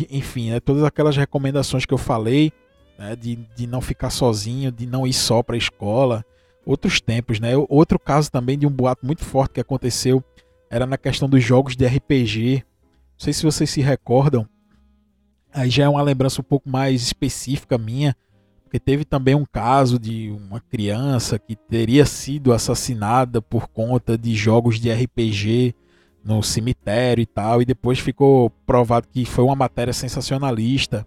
enfim, 0.10 0.52
né, 0.52 0.60
todas 0.60 0.84
aquelas 0.84 1.16
recomendações 1.16 1.86
que 1.86 1.94
eu 1.94 1.98
falei, 1.98 2.52
né, 2.98 3.16
de, 3.16 3.36
de 3.56 3.68
não 3.68 3.82
ficar 3.82 4.10
sozinho, 4.10 4.72
de 4.72 4.86
não 4.86 5.08
ir 5.08 5.14
só 5.14 5.42
para 5.42 5.56
a 5.56 5.58
escola, 5.58 6.26
outros 6.66 7.02
tempos, 7.02 7.40
né? 7.40 7.54
Outro 7.70 7.98
caso 7.98 8.32
também 8.32 8.58
de 8.58 8.68
um 8.68 8.72
boato 8.72 9.06
muito 9.06 9.24
forte 9.26 9.54
que 9.54 9.62
aconteceu 9.62 10.24
era 10.70 10.86
na 10.86 10.98
questão 10.98 11.28
dos 11.28 11.44
jogos 11.44 11.76
de 11.76 11.86
RPG. 11.86 12.64
Não 12.64 13.20
sei 13.20 13.34
se 13.34 13.44
vocês 13.44 13.70
se 13.70 13.82
recordam. 13.82 14.48
Aí 15.54 15.70
já 15.70 15.84
é 15.84 15.90
uma 15.90 16.02
lembrança 16.02 16.40
um 16.42 16.44
pouco 16.44 16.70
mais 16.70 17.02
específica 17.02 17.78
minha, 17.78 18.16
porque 18.64 18.80
teve 18.80 19.04
também 19.04 19.36
um 19.36 19.46
caso 19.46 20.00
de 20.00 20.32
uma 20.32 20.62
criança 20.62 21.38
que 21.38 21.56
teria 21.56 22.06
sido 22.06 22.54
assassinada 22.54 23.42
por 23.42 23.68
conta 23.68 24.18
de 24.18 24.34
jogos 24.34 24.80
de 24.80 24.92
RPG 24.92 25.76
no 26.24 26.44
cemitério 26.44 27.22
e 27.22 27.26
tal, 27.26 27.62
e 27.62 27.66
depois 27.66 28.00
ficou 28.00 28.50
provado 28.66 29.08
que 29.08 29.26
foi 29.26 29.44
uma 29.44 29.56
matéria 29.56 29.94
sensacionalista. 29.94 31.06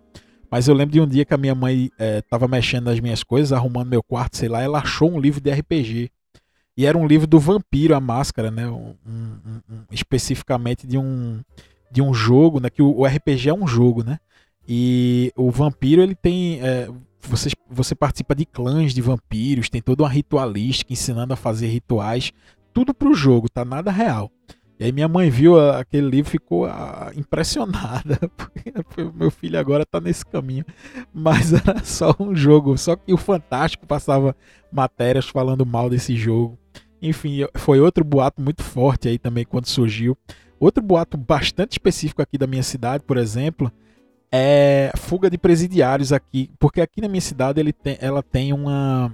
Mas 0.51 0.69
eu 0.69 0.75
lembro 0.75 0.93
de 0.93 1.01
um 1.01 1.07
dia 1.07 1.25
que 1.25 1.35
a 1.35 1.39
minha 1.39 1.55
mãe 1.55 1.91
estava 1.99 2.45
é, 2.45 2.49
mexendo 2.49 2.85
nas 2.85 3.01
minhas 3.01 3.23
coisas, 3.23 3.53
arrumando 3.53 3.89
meu 3.89 4.03
quarto, 4.03 4.37
sei 4.37 4.49
lá, 4.49 4.63
ela 4.63 4.79
achou 4.79 5.11
um 5.11 5.19
livro 5.19 5.41
de 5.41 5.51
RPG. 5.51 6.11
E 6.77 6.87
era 6.87 6.99
um 6.99 7.07
livro 7.07 7.27
do 7.27 7.39
Vampiro, 7.39 7.95
a 7.95 8.01
Máscara, 8.01 8.51
né? 8.51 8.67
Um, 8.69 8.95
um, 9.07 9.61
um, 9.71 9.85
especificamente 9.91 10.87
de 10.87 10.99
um, 10.99 11.41
de 11.91 12.03
um 12.03 12.13
jogo, 12.13 12.61
né? 12.61 12.69
Que 12.69 12.83
o, 12.83 12.99
o, 12.99 13.07
RPG 13.07 13.49
é 13.49 13.55
um 13.55 13.67
jogo, 13.67 14.03
né? 14.03 14.19
E 14.67 15.33
o 15.37 15.51
Vampiro, 15.51 16.03
ele 16.03 16.15
tem... 16.15 16.61
É, 16.61 16.89
você, 17.21 17.51
você 17.71 17.95
participa 17.95 18.35
de 18.35 18.45
clãs 18.45 18.93
de 18.93 19.01
vampiros, 19.01 19.71
tem 19.71 19.81
toda 19.81 20.03
uma 20.03 20.09
ritualística 20.09 20.93
ensinando 20.93 21.33
a 21.33 21.37
fazer 21.37 21.69
rituais. 21.69 22.33
Tudo 22.73 22.93
pro 22.93 23.15
jogo, 23.15 23.49
tá? 23.49 23.65
Nada 23.65 23.91
real. 23.91 24.31
E 24.85 24.89
aí 24.89 24.93
minha 24.93 25.09
mãe 25.09 25.31
viu 25.31 25.59
aquele 25.71 26.11
livro 26.11 26.31
ficou 26.31 26.67
ah, 26.67 27.11
impressionada, 27.17 28.19
porque 28.37 28.71
meu 29.15 29.31
filho 29.31 29.59
agora 29.59 29.83
está 29.83 29.99
nesse 29.99 30.27
caminho. 30.27 30.63
Mas 31.11 31.55
era 31.57 31.83
só 31.83 32.15
um 32.21 32.37
jogo, 32.37 32.77
só 32.77 32.95
que 32.95 33.11
o 33.11 33.17
Fantástico 33.17 33.87
passava 33.87 34.37
matérias 34.71 35.27
falando 35.27 35.65
mal 35.65 35.89
desse 35.89 36.15
jogo. 36.15 36.59
Enfim, 37.01 37.47
foi 37.55 37.81
outro 37.81 38.05
boato 38.05 38.43
muito 38.43 38.63
forte 38.63 39.09
aí 39.09 39.19
também 39.19 39.47
quando 39.47 39.69
surgiu. 39.69 40.19
Outro 40.61 40.85
boato 40.85 41.17
bastante 41.17 41.73
específico 41.73 42.21
aqui 42.21 42.37
da 42.37 42.47
minha 42.47 42.63
cidade, 42.63 43.05
por 43.05 43.17
exemplo, 43.17 43.73
é 44.31 44.93
fuga 44.99 45.31
de 45.31 45.39
presidiários 45.39 46.13
aqui, 46.13 46.51
porque 46.59 46.83
aqui 46.83 47.01
na 47.01 47.09
minha 47.09 47.23
cidade 47.23 47.59
ele 47.59 47.73
tem, 47.73 47.97
ela 48.03 48.23
tem 48.23 48.53
uma 48.53 49.11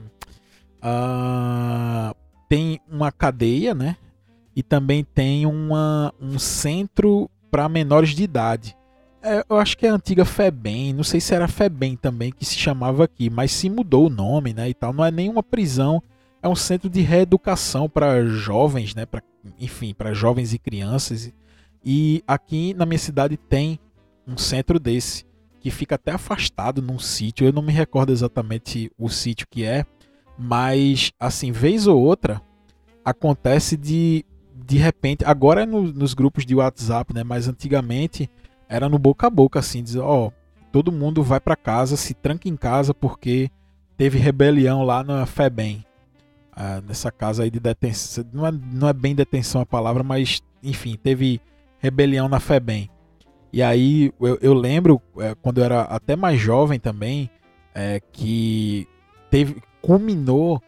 uh, 0.83 2.13
tem 2.49 2.81
uma 2.91 3.13
cadeia, 3.13 3.73
né? 3.73 3.97
E 4.55 4.63
também 4.63 5.05
tem 5.05 5.47
uma, 5.47 6.13
um 6.21 6.39
centro 6.39 7.31
para 7.51 7.69
menores 7.69 8.11
de 8.11 8.23
idade. 8.23 8.77
É, 9.23 9.45
eu 9.49 9.59
acho 9.59 9.77
que 9.77 9.87
é 9.87 9.91
a 9.91 9.95
antiga 9.95 10.25
FEBEM, 10.25 10.95
não 10.95 11.05
sei 11.05 11.21
se 11.21 11.35
era 11.35 11.47
FEBEM 11.47 11.97
também 11.97 12.33
que 12.33 12.45
se 12.45 12.57
chamava 12.57 13.05
aqui, 13.05 13.29
mas 13.29 13.53
se 13.53 13.69
mudou 13.69 14.07
o 14.07 14.11
nome, 14.11 14.55
né, 14.55 14.69
e 14.69 14.75
tal. 14.75 14.93
Não 14.93 15.05
é 15.05 15.11
nenhuma 15.11 15.43
prisão, 15.43 16.03
é 16.43 16.49
um 16.49 16.57
centro 16.57 16.89
de 16.89 17.01
reeducação 17.03 17.89
para 17.89 18.25
jovens, 18.27 18.95
né, 18.95 19.05
pra, 19.05 19.23
enfim, 19.59 19.93
para 19.93 20.15
jovens 20.15 20.55
e 20.55 20.59
crianças. 20.59 21.31
E 21.85 22.23
aqui 22.27 22.73
na 22.75 22.87
minha 22.87 22.99
cidade 22.99 23.37
tem 23.37 23.79
um 24.27 24.39
centro 24.39 24.79
desse 24.79 25.27
que 25.61 25.71
fica 25.71 25.97
até 25.97 26.13
afastado 26.13 26.81
num 26.81 26.99
sítio. 26.99 27.47
Eu 27.47 27.53
não 27.53 27.63
me 27.63 27.73
recordo 27.73 28.13
exatamente 28.13 28.91
o 28.99 29.11
sítio 29.11 29.47
que 29.51 29.65
é, 29.65 29.85
mas 30.39 31.13
assim, 31.21 31.53
vez 31.53 31.87
ou 31.87 32.01
outra 32.01 32.41
acontece 33.05 33.77
de 33.77 34.25
de 34.71 34.79
repente, 34.79 35.25
agora 35.25 35.65
é 35.65 35.67
no, 35.67 35.83
nos 35.83 36.15
grupos 36.15 36.47
de 36.47 36.55
WhatsApp, 36.55 37.13
né? 37.13 37.25
Mas 37.25 37.49
antigamente 37.49 38.31
era 38.69 38.89
no 38.89 39.01
boca 39.01 39.27
a 39.27 39.31
boca, 39.31 39.59
assim, 39.59 39.83
dizer, 39.83 39.99
ó, 39.99 40.29
oh, 40.29 40.33
todo 40.71 40.93
mundo 40.93 41.25
vai 41.25 41.41
para 41.41 41.57
casa, 41.57 41.97
se 41.97 42.15
tranca 42.15 42.49
em 42.49 42.55
casa 42.57 42.95
porque 42.95 43.51
teve 43.97 44.17
rebelião 44.17 44.85
lá 44.85 45.03
na 45.03 45.27
FEBEM. 45.27 45.85
Ah, 46.53 46.81
nessa 46.87 47.11
casa 47.11 47.43
aí 47.43 47.51
de 47.51 47.59
detenção. 47.59 48.25
Não 48.33 48.47
é, 48.47 48.53
não 48.53 48.89
é 48.89 48.93
bem 48.93 49.13
detenção 49.13 49.61
a 49.61 49.67
palavra, 49.67 50.05
mas 50.05 50.41
enfim, 50.63 50.97
teve 50.97 51.41
rebelião 51.81 52.29
na 52.29 52.39
FEBEM. 52.39 52.89
E 53.53 53.65
aí 53.65 54.13
eu, 54.21 54.39
eu 54.41 54.55
lembro, 54.55 55.03
é, 55.19 55.35
quando 55.43 55.59
eu 55.59 55.65
era 55.65 55.81
até 55.81 56.15
mais 56.15 56.39
jovem 56.39 56.79
também, 56.79 57.29
é, 57.75 58.01
que 58.13 58.87
teve 59.33 59.61
culminou 59.83 60.63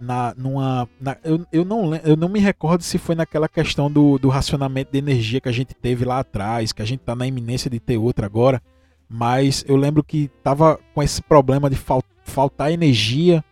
na, 0.00 0.34
numa, 0.36 0.88
na, 1.00 1.16
eu, 1.24 1.44
eu, 1.52 1.64
não, 1.64 1.94
eu 1.96 2.16
não 2.16 2.28
me 2.28 2.38
recordo 2.38 2.82
se 2.82 2.98
foi 2.98 3.14
naquela 3.14 3.48
questão 3.48 3.90
do, 3.90 4.18
do 4.18 4.28
racionamento 4.28 4.92
de 4.92 4.98
energia 4.98 5.40
que 5.40 5.48
a 5.48 5.52
gente 5.52 5.74
teve 5.74 6.04
lá 6.04 6.20
atrás, 6.20 6.72
que 6.72 6.82
a 6.82 6.84
gente 6.84 7.00
está 7.00 7.14
na 7.14 7.26
iminência 7.26 7.70
de 7.70 7.80
ter 7.80 7.96
outra 7.96 8.26
agora, 8.26 8.62
mas 9.08 9.64
eu 9.66 9.76
lembro 9.76 10.04
que 10.04 10.30
tava 10.42 10.78
com 10.94 11.02
esse 11.02 11.22
problema 11.22 11.68
de 11.68 11.76
fal, 11.76 12.02
faltar 12.24 12.70
energia 12.70 13.44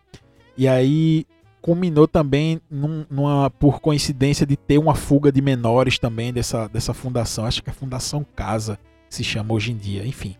e 0.57 0.67
aí 0.67 1.25
culminou 1.61 2.07
também 2.07 2.61
num, 2.69 3.05
numa, 3.09 3.49
por 3.49 3.81
coincidência 3.81 4.45
de 4.45 4.55
ter 4.55 4.77
uma 4.77 4.95
fuga 4.95 5.31
de 5.31 5.41
menores 5.41 5.99
também 5.99 6.31
dessa, 6.31 6.67
dessa 6.69 6.93
fundação, 6.93 7.45
acho 7.45 7.61
que 7.61 7.69
é 7.69 7.73
a 7.73 7.75
Fundação 7.75 8.25
Casa 8.35 8.79
se 9.09 9.23
chama 9.23 9.53
hoje 9.53 9.71
em 9.71 9.77
dia, 9.77 10.05
enfim. 10.05 10.35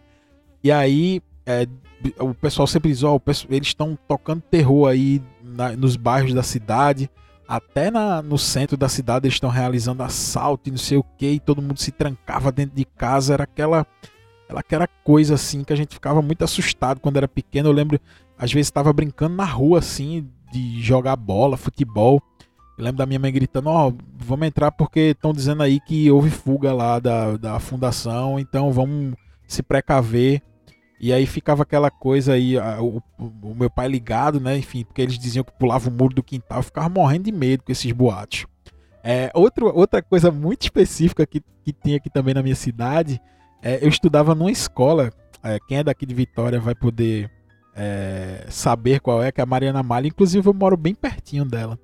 E 0.63 0.71
aí 0.71 1.21
é, 1.47 1.65
o 2.19 2.33
pessoal 2.33 2.67
sempre 2.67 2.91
diz, 2.91 3.03
ó, 3.03 3.17
eles 3.49 3.69
estão 3.69 3.97
tocando 4.07 4.41
terror 4.41 4.89
aí 4.89 5.21
na, 5.41 5.71
nos 5.71 5.95
bairros 5.95 6.33
da 6.33 6.43
cidade, 6.43 7.09
até 7.47 7.89
na, 7.89 8.21
no 8.21 8.37
centro 8.37 8.75
da 8.75 8.89
cidade 8.89 9.25
eles 9.25 9.35
estão 9.35 9.49
realizando 9.49 10.03
assalto 10.03 10.67
e 10.67 10.71
não 10.71 10.77
sei 10.77 10.97
o 10.97 11.03
que, 11.17 11.31
e 11.31 11.39
todo 11.39 11.61
mundo 11.61 11.79
se 11.79 11.91
trancava 11.91 12.51
dentro 12.51 12.75
de 12.75 12.83
casa, 12.83 13.33
era 13.33 13.45
aquela, 13.45 13.87
aquela 14.49 14.87
coisa 14.87 15.35
assim 15.35 15.63
que 15.63 15.71
a 15.71 15.75
gente 15.77 15.93
ficava 15.93 16.21
muito 16.21 16.43
assustado 16.43 16.99
quando 16.99 17.15
era 17.15 17.29
pequeno. 17.29 17.69
Eu 17.69 17.73
lembro, 17.73 17.97
às 18.37 18.51
vezes 18.51 18.67
estava 18.67 18.91
brincando 18.91 19.37
na 19.37 19.45
rua 19.45 19.79
assim, 19.79 20.29
de 20.51 20.81
jogar 20.81 21.15
bola, 21.15 21.55
futebol. 21.55 22.21
Eu 22.77 22.83
lembro 22.83 22.97
da 22.97 23.05
minha 23.05 23.19
mãe 23.19 23.31
gritando: 23.31 23.69
Ó, 23.69 23.87
oh, 23.87 23.93
vamos 24.17 24.47
entrar 24.47 24.71
porque 24.71 24.99
estão 24.99 25.31
dizendo 25.31 25.63
aí 25.63 25.79
que 25.79 26.11
houve 26.11 26.29
fuga 26.29 26.73
lá 26.73 26.99
da, 26.99 27.37
da 27.37 27.59
fundação, 27.59 28.37
então 28.37 28.71
vamos 28.73 29.15
se 29.47 29.63
precaver. 29.63 30.41
E 30.99 31.13
aí 31.13 31.25
ficava 31.25 31.63
aquela 31.63 31.91
coisa 31.91 32.33
aí, 32.33 32.57
a, 32.57 32.81
o, 32.81 33.01
o, 33.19 33.53
meu 33.55 33.69
pai 33.69 33.87
ligado, 33.87 34.39
né? 34.39 34.57
Enfim, 34.57 34.83
porque 34.83 35.01
eles 35.01 35.17
diziam 35.17 35.43
que 35.43 35.51
pulava 35.51 35.89
o 35.89 35.91
muro 35.91 36.15
do 36.15 36.23
quintal, 36.23 36.59
eu 36.59 36.63
ficava 36.63 36.89
morrendo 36.89 37.25
de 37.25 37.31
medo 37.31 37.63
com 37.63 37.71
esses 37.71 37.91
boatos. 37.91 38.45
É, 39.03 39.31
outro, 39.33 39.71
outra 39.73 40.01
coisa 40.01 40.31
muito 40.31 40.63
específica 40.63 41.25
que, 41.25 41.41
que 41.63 41.71
tinha 41.71 41.97
aqui 41.97 42.09
também 42.09 42.33
na 42.33 42.41
minha 42.41 42.55
cidade, 42.55 43.21
é, 43.61 43.83
eu 43.83 43.89
estudava 43.89 44.33
numa 44.33 44.51
escola, 44.51 45.11
é, 45.43 45.57
quem 45.67 45.77
é 45.77 45.83
daqui 45.83 46.05
de 46.05 46.15
Vitória 46.15 46.59
vai 46.59 46.73
poder 46.73 47.29
é, 47.75 48.45
saber 48.49 48.99
qual 48.99 49.21
é, 49.21 49.31
que 49.31 49.39
é 49.39 49.43
a 49.43 49.47
Mariana 49.47 49.83
Malha, 49.83 50.07
inclusive 50.07 50.47
eu 50.47 50.53
moro 50.53 50.75
bem 50.75 50.95
pertinho 50.95 51.45
dela. 51.45 51.77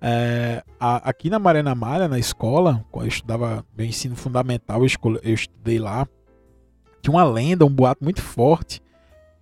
É, 0.00 0.62
a, 0.80 1.08
aqui 1.08 1.28
na 1.28 1.38
Mariana 1.38 1.74
Malha, 1.74 2.08
na 2.08 2.18
escola, 2.18 2.84
quando 2.90 3.04
eu 3.04 3.08
estudava 3.10 3.64
meu 3.76 3.86
ensino 3.86 4.16
fundamental, 4.16 4.82
eu, 4.82 4.88
eu 5.22 5.34
estudei 5.34 5.78
lá, 5.78 6.06
tinha 7.02 7.14
uma 7.14 7.24
lenda, 7.24 7.64
um 7.64 7.70
boato 7.70 8.02
muito 8.02 8.20
forte 8.20 8.82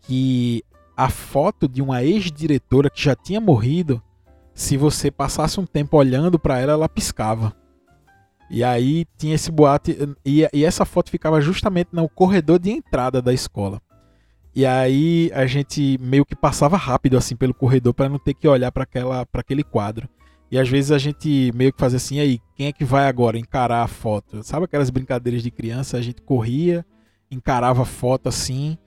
que 0.02 0.62
a 0.96 1.08
foto 1.08 1.68
de 1.68 1.82
uma 1.82 2.02
ex-diretora 2.02 2.90
que 2.90 3.02
já 3.02 3.14
tinha 3.14 3.40
morrido, 3.40 4.02
se 4.52 4.76
você 4.76 5.10
passasse 5.10 5.58
um 5.58 5.66
tempo 5.66 5.96
olhando 5.96 6.38
para 6.38 6.58
ela, 6.58 6.72
ela 6.72 6.88
piscava. 6.88 7.54
E 8.50 8.62
aí 8.62 9.06
tinha 9.16 9.34
esse 9.34 9.50
boato 9.50 9.90
e, 10.24 10.48
e 10.52 10.64
essa 10.64 10.84
foto 10.84 11.10
ficava 11.10 11.40
justamente 11.40 11.88
no 11.92 12.08
corredor 12.08 12.58
de 12.58 12.70
entrada 12.70 13.20
da 13.20 13.32
escola. 13.32 13.80
E 14.54 14.64
aí 14.64 15.32
a 15.34 15.46
gente 15.46 15.98
meio 16.00 16.24
que 16.24 16.36
passava 16.36 16.76
rápido 16.76 17.16
assim 17.16 17.34
pelo 17.34 17.52
corredor 17.52 17.92
para 17.92 18.08
não 18.08 18.18
ter 18.18 18.34
que 18.34 18.46
olhar 18.46 18.70
para 18.70 18.84
aquela 18.84 19.26
para 19.26 19.40
aquele 19.40 19.64
quadro. 19.64 20.08
E 20.50 20.58
às 20.58 20.68
vezes 20.68 20.92
a 20.92 20.98
gente 20.98 21.50
meio 21.52 21.72
que 21.72 21.80
fazia 21.80 21.96
assim, 21.96 22.20
aí, 22.20 22.38
quem 22.54 22.68
é 22.68 22.72
que 22.72 22.84
vai 22.84 23.08
agora 23.08 23.36
encarar 23.36 23.82
a 23.82 23.88
foto? 23.88 24.40
Sabe 24.44 24.66
aquelas 24.66 24.88
brincadeiras 24.88 25.42
de 25.42 25.50
criança? 25.50 25.96
A 25.96 26.00
gente 26.00 26.22
corria, 26.22 26.86
encarava 27.30 27.82
a 27.82 27.86
foto 27.86 28.28
assim 28.28 28.78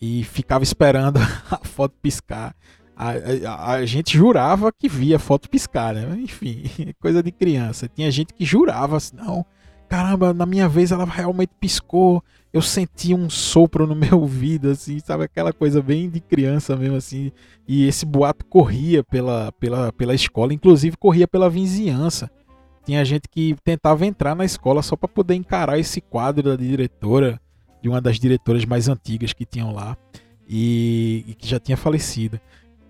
e 0.00 0.24
ficava 0.24 0.64
esperando 0.64 1.18
a 1.50 1.58
foto 1.64 1.94
piscar. 2.00 2.54
A, 2.96 3.10
a, 3.10 3.72
a, 3.74 3.86
gente 3.86 4.16
jurava 4.16 4.72
que 4.72 4.88
via 4.88 5.16
a 5.16 5.20
foto 5.20 5.48
piscar, 5.48 5.94
né? 5.94 6.16
Enfim, 6.20 6.64
coisa 7.00 7.22
de 7.22 7.30
criança. 7.30 7.88
Tinha 7.88 8.10
gente 8.10 8.34
que 8.34 8.44
jurava 8.44 8.96
assim, 8.96 9.16
não, 9.16 9.46
caramba, 9.88 10.34
na 10.34 10.44
minha 10.44 10.68
vez 10.68 10.90
ela 10.90 11.04
realmente 11.04 11.52
piscou. 11.60 12.22
Eu 12.52 12.62
senti 12.62 13.14
um 13.14 13.30
sopro 13.30 13.86
no 13.86 13.94
meu 13.96 14.20
ouvido, 14.20 14.70
assim, 14.70 14.98
sabe? 14.98 15.24
Aquela 15.24 15.52
coisa 15.52 15.80
bem 15.80 16.10
de 16.10 16.20
criança 16.20 16.76
mesmo, 16.76 16.96
assim. 16.96 17.30
E 17.66 17.86
esse 17.86 18.04
boato 18.04 18.44
corria 18.46 19.04
pela, 19.04 19.52
pela, 19.52 19.92
pela 19.92 20.14
escola, 20.14 20.52
inclusive 20.52 20.96
corria 20.96 21.28
pela 21.28 21.48
vizinhança. 21.48 22.30
Tinha 22.84 23.04
gente 23.04 23.28
que 23.28 23.54
tentava 23.62 24.06
entrar 24.06 24.34
na 24.34 24.44
escola 24.44 24.82
só 24.82 24.96
para 24.96 25.08
poder 25.08 25.34
encarar 25.34 25.78
esse 25.78 26.00
quadro 26.00 26.42
da 26.42 26.56
diretora, 26.56 27.38
de 27.82 27.88
uma 27.88 28.00
das 28.00 28.18
diretoras 28.18 28.64
mais 28.64 28.88
antigas 28.88 29.32
que 29.32 29.44
tinham 29.44 29.72
lá, 29.72 29.96
e, 30.48 31.24
e 31.28 31.34
que 31.34 31.46
já 31.46 31.60
tinha 31.60 31.76
falecido. 31.76 32.40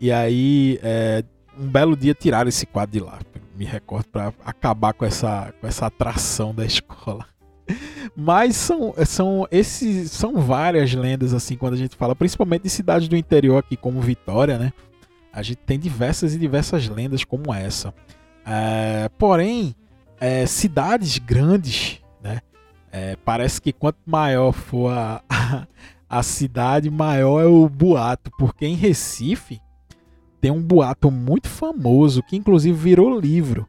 E 0.00 0.12
aí, 0.12 0.78
é, 0.82 1.24
um 1.58 1.66
belo 1.66 1.96
dia 1.96 2.14
tiraram 2.14 2.48
esse 2.48 2.66
quadro 2.66 2.92
de 2.92 3.00
lá 3.00 3.18
me 3.58 3.64
recordo 3.64 4.06
para 4.06 4.32
acabar 4.44 4.92
com 4.92 5.04
essa, 5.04 5.52
com 5.60 5.66
essa 5.66 5.86
atração 5.86 6.54
da 6.54 6.64
escola. 6.64 7.26
Mas 8.16 8.56
são, 8.56 8.94
são, 9.04 9.46
esses, 9.50 10.12
são 10.12 10.40
várias 10.40 10.94
lendas, 10.94 11.34
assim, 11.34 11.56
quando 11.56 11.74
a 11.74 11.76
gente 11.76 11.96
fala, 11.96 12.14
principalmente 12.14 12.62
de 12.62 12.70
cidades 12.70 13.08
do 13.08 13.16
interior 13.16 13.58
aqui, 13.58 13.76
como 13.76 14.00
Vitória, 14.00 14.56
né? 14.56 14.72
A 15.32 15.42
gente 15.42 15.58
tem 15.58 15.78
diversas 15.78 16.34
e 16.34 16.38
diversas 16.38 16.88
lendas 16.88 17.24
como 17.24 17.52
essa. 17.52 17.92
É, 18.46 19.10
porém, 19.18 19.74
é, 20.18 20.46
cidades 20.46 21.18
grandes? 21.18 22.00
É, 22.90 23.16
parece 23.16 23.60
que 23.60 23.72
quanto 23.72 23.98
maior 24.06 24.52
for 24.52 24.90
a, 24.90 25.22
a 26.08 26.22
cidade, 26.22 26.90
maior 26.90 27.40
é 27.40 27.46
o 27.46 27.68
boato. 27.68 28.30
Porque 28.38 28.66
em 28.66 28.74
Recife, 28.74 29.60
tem 30.40 30.50
um 30.50 30.62
boato 30.62 31.10
muito 31.10 31.48
famoso 31.48 32.22
que 32.22 32.36
inclusive 32.36 32.76
virou 32.76 33.18
livro. 33.18 33.68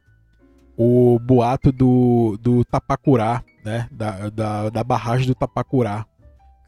O 0.76 1.18
boato 1.18 1.70
do, 1.70 2.38
do 2.40 2.64
Tapacurá, 2.64 3.44
né? 3.64 3.86
Da, 3.90 4.30
da, 4.30 4.70
da 4.70 4.84
barragem 4.84 5.26
do 5.26 5.34
Tapacurá. 5.34 6.06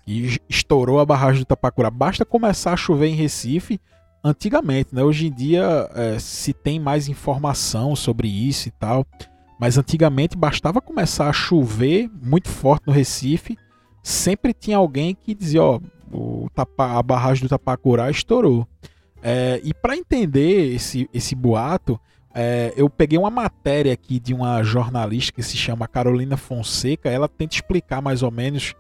E 0.07 0.39
estourou 0.49 1.01
a 1.01 1.07
barragem 1.07 1.43
do 1.43 1.47
Tapacurá. 1.47 1.91
Basta 1.91 2.25
começar 2.25 2.73
a 2.73 2.77
chover 2.77 3.07
em 3.07 3.15
Recife. 3.15 3.81
Antigamente, 4.23 4.95
né? 4.95 5.03
Hoje 5.03 5.29
em 5.29 5.33
dia 5.33 5.89
é, 5.95 6.19
se 6.19 6.53
tem 6.53 6.79
mais 6.79 7.09
informação 7.09 7.97
sobre 7.97 8.29
isso 8.29 8.69
e 8.69 8.71
tal. 8.73 9.07
Mas 9.63 9.79
antigamente 9.79 10.37
bastava 10.37 10.81
começar 10.81 11.29
a 11.29 11.33
chover 11.33 12.11
muito 12.21 12.49
forte 12.49 12.85
no 12.85 12.93
Recife. 12.93 13.57
Sempre 14.03 14.53
tinha 14.53 14.77
alguém 14.77 15.15
que 15.15 15.37
dizia: 15.37 15.63
Ó, 15.63 15.79
o 16.11 16.49
tapa, 16.53 16.99
a 16.99 17.01
barragem 17.01 17.45
do 17.45 17.49
Tapacurá 17.49 18.11
estourou. 18.11 18.67
É, 19.23 19.61
e 19.63 19.73
para 19.73 19.97
entender 19.97 20.75
esse, 20.75 21.09
esse 21.15 21.37
boato, 21.37 21.97
é, 22.35 22.75
eu 22.77 22.91
peguei 22.91 23.17
uma 23.17 23.31
matéria 23.31 23.93
aqui 23.93 24.19
de 24.19 24.35
uma 24.35 24.65
jornalista 24.65 25.31
que 25.31 25.45
se 25.45 25.57
chama 25.57 25.87
Carolina 25.87 26.37
Fonseca. 26.37 27.09
Ela 27.09 27.29
tenta 27.29 27.55
explicar 27.55 28.03
mais 28.03 28.25
ou 28.25 28.33
menos 28.33 28.75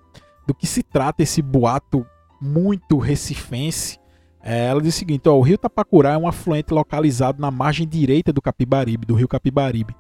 do 0.48 0.52
que 0.52 0.66
se 0.66 0.82
trata 0.82 1.22
esse 1.22 1.40
boato 1.40 2.04
muito 2.40 2.98
recifense. 2.98 4.00
É, 4.42 4.66
ela 4.66 4.82
diz 4.82 4.96
o 4.96 4.98
seguinte: 4.98 5.28
ó, 5.28 5.36
o 5.36 5.42
rio 5.42 5.56
Tapacurá 5.56 6.14
é 6.14 6.18
um 6.18 6.26
afluente 6.26 6.74
localizado 6.74 7.40
na 7.40 7.52
margem 7.52 7.86
direita 7.86 8.32
do 8.32 8.42
Capibaribe, 8.42 9.06
do 9.06 9.14
rio 9.14 9.28
Capibaribe. 9.28 9.94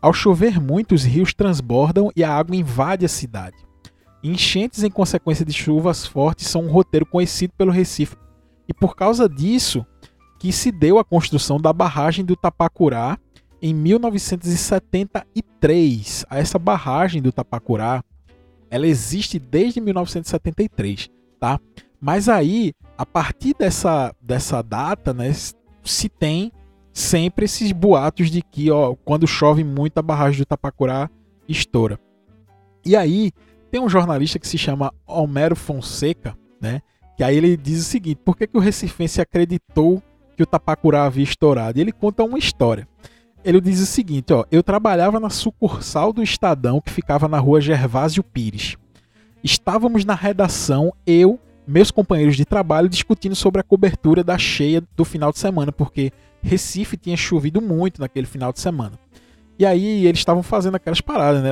Ao 0.00 0.12
chover 0.12 0.60
muito, 0.60 0.94
os 0.94 1.02
rios 1.04 1.34
transbordam 1.34 2.12
e 2.14 2.22
a 2.22 2.32
água 2.32 2.54
invade 2.54 3.04
a 3.04 3.08
cidade. 3.08 3.56
Enchentes 4.22 4.84
em 4.84 4.90
consequência 4.90 5.44
de 5.44 5.52
chuvas 5.52 6.06
fortes 6.06 6.46
são 6.48 6.62
um 6.64 6.70
roteiro 6.70 7.06
conhecido 7.06 7.52
pelo 7.56 7.72
Recife 7.72 8.16
e 8.68 8.74
por 8.74 8.94
causa 8.94 9.28
disso 9.28 9.84
que 10.38 10.52
se 10.52 10.70
deu 10.70 10.98
a 10.98 11.04
construção 11.04 11.60
da 11.60 11.72
barragem 11.72 12.24
do 12.24 12.36
Tapacurá 12.36 13.18
em 13.60 13.74
1973. 13.74 16.24
Essa 16.30 16.60
barragem 16.60 17.20
do 17.20 17.32
Tapacurá, 17.32 18.04
ela 18.70 18.86
existe 18.86 19.36
desde 19.38 19.80
1973, 19.80 21.10
tá? 21.40 21.58
Mas 22.00 22.28
aí, 22.28 22.72
a 22.96 23.04
partir 23.04 23.56
dessa, 23.58 24.14
dessa 24.20 24.62
data, 24.62 25.12
né, 25.12 25.32
se 25.82 26.08
tem 26.08 26.52
sempre 26.98 27.44
esses 27.44 27.70
boatos 27.70 28.30
de 28.30 28.42
que, 28.42 28.70
ó, 28.70 28.94
quando 29.04 29.26
chove 29.26 29.62
muito 29.62 29.98
a 29.98 30.02
barragem 30.02 30.40
do 30.40 30.46
Tapacurá 30.46 31.08
estoura. 31.48 31.98
E 32.84 32.96
aí, 32.96 33.30
tem 33.70 33.80
um 33.80 33.88
jornalista 33.88 34.38
que 34.38 34.48
se 34.48 34.58
chama 34.58 34.92
Homero 35.06 35.54
Fonseca, 35.54 36.36
né? 36.60 36.82
Que 37.16 37.22
aí 37.22 37.36
ele 37.36 37.56
diz 37.56 37.80
o 37.80 37.84
seguinte: 37.84 38.20
por 38.24 38.36
que, 38.36 38.46
que 38.46 38.56
o 38.56 38.60
Recifense 38.60 39.20
acreditou 39.20 40.02
que 40.36 40.42
o 40.42 40.46
Tapacurá 40.46 41.04
havia 41.04 41.22
estourado? 41.22 41.78
E 41.78 41.80
ele 41.80 41.92
conta 41.92 42.24
uma 42.24 42.38
história. 42.38 42.88
Ele 43.44 43.60
diz 43.60 43.80
o 43.80 43.86
seguinte: 43.86 44.32
ó, 44.32 44.44
eu 44.50 44.62
trabalhava 44.62 45.20
na 45.20 45.30
sucursal 45.30 46.12
do 46.12 46.22
Estadão 46.22 46.80
que 46.80 46.90
ficava 46.90 47.28
na 47.28 47.38
rua 47.38 47.60
Gervásio 47.60 48.24
Pires. 48.24 48.76
Estávamos 49.42 50.04
na 50.04 50.14
redação, 50.14 50.92
eu, 51.06 51.38
meus 51.68 51.90
companheiros 51.90 52.36
de 52.36 52.44
trabalho, 52.44 52.88
discutindo 52.88 53.34
sobre 53.34 53.60
a 53.60 53.64
cobertura 53.64 54.24
da 54.24 54.38
cheia 54.38 54.82
do 54.96 55.04
final 55.04 55.30
de 55.30 55.38
semana, 55.38 55.70
porque 55.70 56.10
Recife 56.42 56.96
tinha 56.96 57.16
chovido 57.16 57.60
muito 57.60 58.00
naquele 58.00 58.26
final 58.26 58.52
de 58.52 58.60
semana. 58.60 58.98
E 59.58 59.66
aí 59.66 60.06
eles 60.06 60.20
estavam 60.20 60.42
fazendo 60.42 60.76
aquelas 60.76 61.00
paradas, 61.00 61.42
né? 61.42 61.50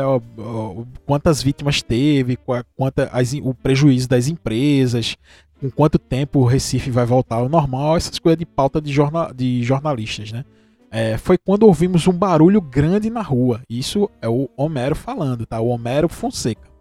Quantas 1.05 1.43
vítimas 1.43 1.83
teve, 1.83 2.39
quanta, 2.77 3.11
as, 3.13 3.33
o 3.35 3.53
prejuízo 3.53 4.09
das 4.09 4.29
empresas, 4.29 5.17
com 5.61 5.71
quanto 5.71 5.99
tempo 5.99 6.39
o 6.39 6.45
Recife 6.45 6.91
vai 6.91 7.05
voltar 7.05 7.37
ao 7.37 7.49
normal, 7.49 7.97
essas 7.97 8.19
coisas 8.19 8.39
de 8.39 8.47
pauta 8.47 8.81
de, 8.81 8.93
jornal, 8.93 9.35
de 9.35 9.63
jornalistas, 9.63 10.31
né? 10.33 10.45
É, 10.89 11.19
foi 11.19 11.37
quando 11.37 11.65
ouvimos 11.65 12.07
um 12.07 12.13
barulho 12.13 12.61
grande 12.61 13.11
na 13.11 13.21
rua. 13.21 13.61
Isso 13.69 14.09
é 14.23 14.29
o 14.29 14.49
Homero 14.57 14.95
falando, 14.95 15.45
tá? 15.45 15.61
O 15.61 15.67
Homero 15.67 16.09
Fonseca. 16.09 16.76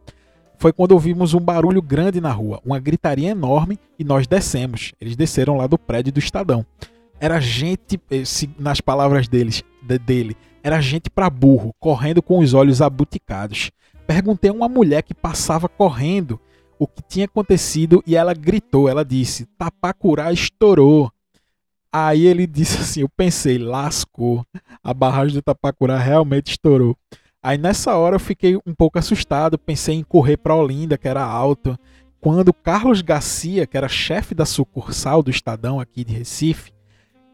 Foi 0.58 0.72
quando 0.74 0.91
ouvimos 0.91 1.34
um 1.34 1.39
barulho 1.39 1.82
grande 1.82 2.22
na 2.22 2.32
rua, 2.32 2.62
uma 2.65 2.80
gritaria 2.80 3.30
enorme 3.30 3.80
e 3.98 4.04
nós 4.04 4.28
descemos. 4.28 4.94
Eles 5.00 5.15
desceram 5.15 5.58
lá 5.58 5.68
do 5.68 5.78
prédio 5.78 6.13
do 6.13 6.20
Estadão. 6.20 6.65
Era 7.20 7.39
gente, 7.39 8.00
eh, 8.12 8.24
nas 8.60 8.82
palavras 8.82 9.28
deles, 9.28 9.63
de, 9.82 9.98
dele, 9.98 10.38
era 10.63 10.82
gente 10.82 11.10
para 11.10 11.30
burro, 11.30 11.74
correndo 11.80 12.22
com 12.22 12.39
os 12.39 12.54
olhos 12.54 12.82
abuticados. 12.82 13.72
Perguntei 14.08 14.50
a 14.50 14.54
uma 14.54 14.68
mulher 14.68 15.04
que 15.04 15.13
passava 15.13 15.70
correndo 15.70 16.39
o 16.78 16.88
que 16.88 17.02
tinha 17.02 17.26
acontecido 17.26 18.04
e 18.06 18.15
ela 18.15 18.34
gritou, 18.34 18.89
ela 18.89 19.06
disse: 19.06 19.46
Tapacurá 19.58 20.32
estourou. 20.32 21.12
Aí 21.91 22.26
ele 22.26 22.46
disse 22.48 22.80
assim: 22.80 23.02
Eu 23.02 23.10
pensei, 23.10 23.58
lascou, 23.58 24.46
a 24.84 24.94
barragem 24.94 25.36
do 25.36 25.41
Tapacurá 25.41 25.98
realmente 25.98 26.52
estourou. 26.52 26.98
Aí 27.46 27.60
nessa 27.60 27.96
hora 27.96 28.16
eu 28.16 28.20
fiquei 28.20 28.58
um 28.66 28.74
pouco 28.74 28.98
assustado, 28.98 29.56
pensei 29.56 29.94
em 29.94 30.04
correr 30.04 30.36
para 30.36 30.56
Olinda, 30.56 30.98
que 30.98 31.08
era 31.08 31.24
alto. 31.24 31.78
Quando 32.20 32.52
Carlos 32.52 33.04
Garcia, 33.04 33.68
que 33.68 33.78
era 33.78 33.88
chefe 33.88 34.34
da 34.34 34.48
sucursal 34.48 35.22
do 35.22 35.30
Estadão 35.30 35.80
aqui 35.80 36.04
de 36.04 36.12
Recife, 36.12 36.74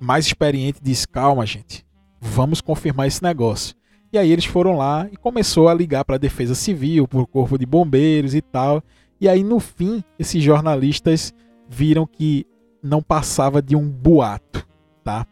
mais 0.01 0.25
experiente, 0.25 0.81
disse: 0.83 1.07
Calma, 1.07 1.45
gente, 1.45 1.85
vamos 2.19 2.59
confirmar 2.59 3.07
esse 3.07 3.23
negócio. 3.23 3.73
E 4.11 4.17
aí 4.17 4.29
eles 4.29 4.43
foram 4.43 4.75
lá 4.75 5.07
e 5.09 5.15
começou 5.15 5.69
a 5.69 5.73
ligar 5.73 6.03
para 6.03 6.15
a 6.15 6.19
Defesa 6.19 6.55
Civil, 6.55 7.07
para 7.07 7.21
o 7.21 7.25
Corpo 7.25 7.57
de 7.57 7.65
Bombeiros 7.65 8.35
e 8.35 8.41
tal. 8.41 8.83
E 9.17 9.29
aí, 9.29 9.45
no 9.45 9.61
fim, 9.61 10.03
esses 10.19 10.43
jornalistas 10.43 11.33
viram 11.69 12.05
que 12.05 12.45
não 12.83 13.01
passava 13.01 13.61
de 13.61 13.77
um 13.77 13.87
boato, 13.87 14.67
tá? 15.05 15.25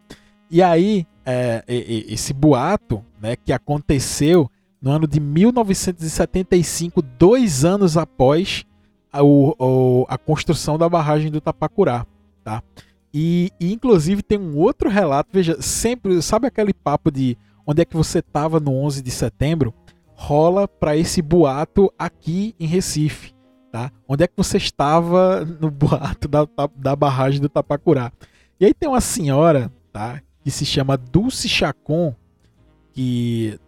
E 0.50 0.64
aí, 0.64 1.06
é, 1.26 1.66
esse 1.68 2.32
boato, 2.32 3.04
né, 3.22 3.36
que 3.36 3.52
aconteceu 3.52 4.50
no 4.82 4.92
ano 4.92 5.08
de 5.08 5.20
1975, 5.20 7.02
dois 7.02 7.66
anos 7.66 7.98
após 7.98 8.66
a, 9.12 9.24
o, 9.24 10.06
a 10.08 10.18
construção 10.18 10.78
da 10.78 10.88
barragem 10.88 11.32
do 11.32 11.42
Tapacurá, 11.42 12.06
tá? 12.44 12.64
E, 13.14 13.52
e, 13.60 13.74
inclusive 13.74 14.22
tem 14.22 14.38
um 14.38 14.56
outro 14.56 14.90
relato, 14.90 15.30
veja, 15.34 15.62
sempre, 15.62 16.22
sabe 16.22 16.48
aquele 16.48 16.74
papo 16.74 17.12
de 17.12 17.38
onde 17.66 17.82
é 17.82 17.86
que 17.86 17.98
você 17.98 18.20
estava 18.20 18.60
no 18.60 18.74
11 18.76 19.02
de 19.02 19.12
setembro? 19.12 19.74
Rola 20.14 20.68
para 20.68 20.96
esse 20.96 21.22
boato 21.22 21.92
aqui 21.98 22.54
em 22.60 22.68
Recife 22.68 23.34
tá? 23.72 23.92
Onde 24.08 24.24
é 24.24 24.28
que 24.28 24.34
você 24.36 24.58
estava 24.58 25.46
no 25.46 25.72
boato 25.72 26.28
da, 26.28 26.48
da 26.76 26.96
barragem 26.96 27.40
do 27.40 27.50
Tapacurá? 27.50 28.12
E 28.60 28.66
aí 28.66 28.74
tem 28.74 28.90
uma 28.90 29.02
senhora, 29.02 29.72
tá? 29.92 30.22
Que 30.44 30.52
se 30.52 30.66
chama 30.66 30.98
Dulce 30.98 31.48
Chacon, 31.48 32.14
que 32.92 33.60